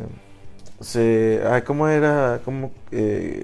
[0.81, 2.41] se ay, ¿cómo era?
[2.45, 3.43] ¿Cómo, eh,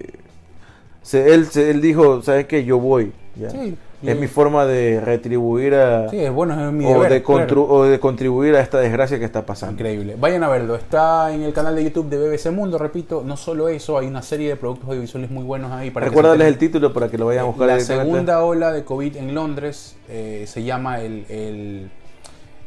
[1.03, 2.65] se, él, se- él dijo, ¿sabes qué?
[2.65, 3.13] Yo voy.
[3.37, 3.51] ya.
[3.51, 6.09] Sí, es y- mi forma de retribuir a...
[6.09, 7.47] sí, es bueno, es mi o, de claro.
[7.47, 9.75] contru- o de contribuir a esta desgracia que está pasando.
[9.75, 10.17] Increíble.
[10.19, 10.75] Vayan a verlo.
[10.75, 13.23] Está en el canal de YouTube de BBC Mundo, repito.
[13.25, 15.91] No solo eso, hay una serie de productos audiovisuales muy buenos ahí.
[15.93, 19.17] Para Recuérdales el título para que lo vayan a buscar La segunda ola de COVID
[19.17, 21.91] en Londres eh, se llama el, el,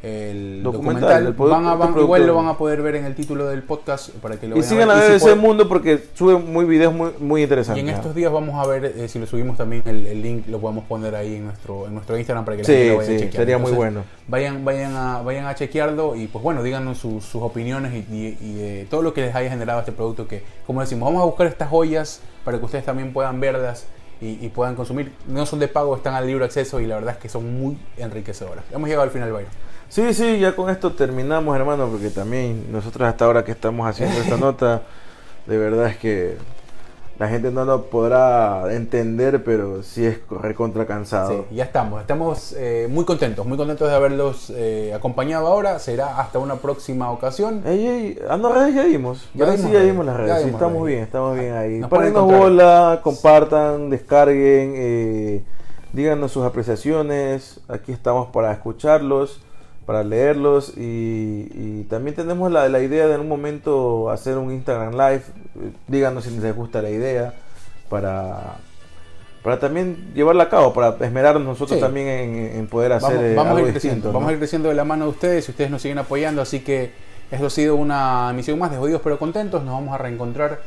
[0.05, 1.27] el Documental, documental.
[1.27, 3.47] el producto- Van a- van- producto- igual lo van a poder ver en el título
[3.47, 5.15] del podcast para que lo Y vayan sigan a ver.
[5.15, 7.83] Y si por- Mundo porque sube muy videos muy, muy Y interesantes.
[7.83, 10.59] en estos días vamos a ver eh, si lo subimos también el, el link, lo
[10.59, 13.07] podemos poner ahí en nuestro, en nuestro Instagram para que la Sí, gente lo vaya
[13.09, 13.41] sí, a chequear.
[13.41, 14.03] sería muy bueno.
[14.27, 18.37] Vayan, vayan, a, vayan a chequearlo y pues bueno, díganos sus, sus opiniones y, y-
[18.41, 21.25] y de todo lo que les haya generado este producto que, como decimos, vamos a
[21.25, 23.87] buscar estas joyas para que ustedes también puedan verlas
[24.21, 25.11] y, y puedan consumir.
[25.27, 27.77] No son de pago, están al libre acceso y la verdad es que son muy
[27.97, 28.63] enriquecedoras.
[28.71, 29.49] Hemos llegado al final, Byron.
[29.89, 34.19] Sí, sí, ya con esto terminamos, hermano, porque también nosotros hasta ahora que estamos haciendo
[34.19, 34.81] esta nota,
[35.45, 36.37] de verdad es que
[37.17, 41.45] la gente no lo podrá entender, pero sí es recontra cansado.
[41.49, 42.01] Sí, ya estamos.
[42.01, 45.79] Estamos eh, muy contentos, muy contentos de haberlos eh, acompañado ahora.
[45.79, 47.61] Será hasta una próxima ocasión.
[47.65, 49.29] Ey, ey, ah, no, redes ya dimos.
[49.33, 50.43] Ya dimos sí, ya dimos las ya redes.
[50.43, 50.87] Sí, estamos redes.
[50.87, 51.81] bien, estamos bien ahí.
[51.81, 55.43] Pónganos bola, compartan, descarguen, eh,
[55.93, 57.61] díganos sus apreciaciones.
[57.69, 59.39] Aquí estamos para escucharlos,
[59.85, 60.73] para leerlos.
[60.77, 65.23] Y, y también tenemos la, la idea de en un momento hacer un Instagram Live.
[65.61, 67.33] Eh, Díganos si les gusta la idea.
[67.89, 68.55] Para,
[69.43, 71.83] para también llevarla a cabo, para esmerarnos nosotros Sí.
[71.83, 73.79] también en, en poder hacer Vamos, eh, vamos a algo ir distinto.
[73.93, 74.13] creciendo, ¿no?
[74.13, 76.41] vamos a ir creciendo de la mano de ustedes y ustedes nos siguen apoyando.
[76.41, 76.91] Así que
[77.29, 79.63] esto ha sido una emisión más de Jodidos pero Contentos.
[79.63, 80.61] Nos vamos a reencontrar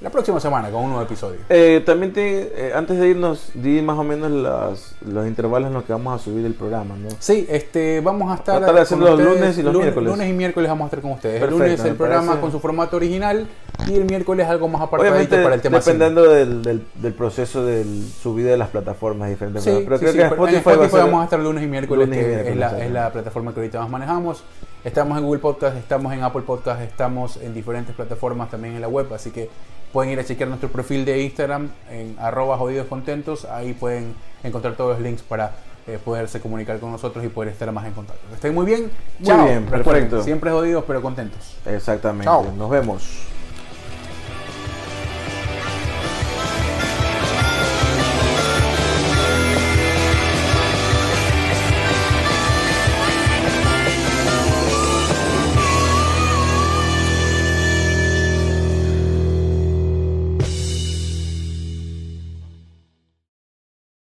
[0.00, 1.40] la próxima semana con un nuevo episodio.
[1.50, 5.74] Eh, también te, eh, antes de irnos, di más o menos las- los intervalos en
[5.74, 7.08] los que vamos a subir el programa, ¿no?
[7.18, 10.08] Sí, este, vamos a estar, a estar haciendo los lunes y los miércoles.
[10.10, 11.34] Lunes y miércoles vamos a estar con ustedes.
[11.34, 12.40] el Perfecto, lunes el programa parece.
[12.40, 13.46] con su formato original
[13.88, 18.06] y el miércoles algo más apartadito para el tema dependiendo del, del, del proceso del
[18.22, 19.62] subida de las plataformas diferentes.
[19.64, 21.40] Sí, pero sí, creo sí, que pero en Spotify, va a ser- vamos a estar
[21.40, 23.90] lunes y miércoles, Lunes y que miércoles, es, la, es la plataforma que ahorita más
[23.90, 24.44] manejamos.
[24.82, 28.88] Estamos en Google Podcast, estamos en Apple Podcast, estamos en diferentes plataformas también en la
[28.88, 29.50] web, así que
[29.92, 34.76] pueden ir a chequear nuestro perfil de Instagram en arroba jodidos contentos, ahí pueden encontrar
[34.76, 35.52] todos los links para
[35.86, 38.22] eh, poderse comunicar con nosotros y poder estar más en contacto.
[38.34, 38.90] Estén muy bien.
[39.18, 39.44] Muy Chao.
[39.44, 40.22] bien, Recuerden, perfecto.
[40.22, 41.56] Siempre jodidos pero contentos.
[41.66, 42.24] Exactamente.
[42.24, 42.50] Chao.
[42.56, 43.26] Nos vemos.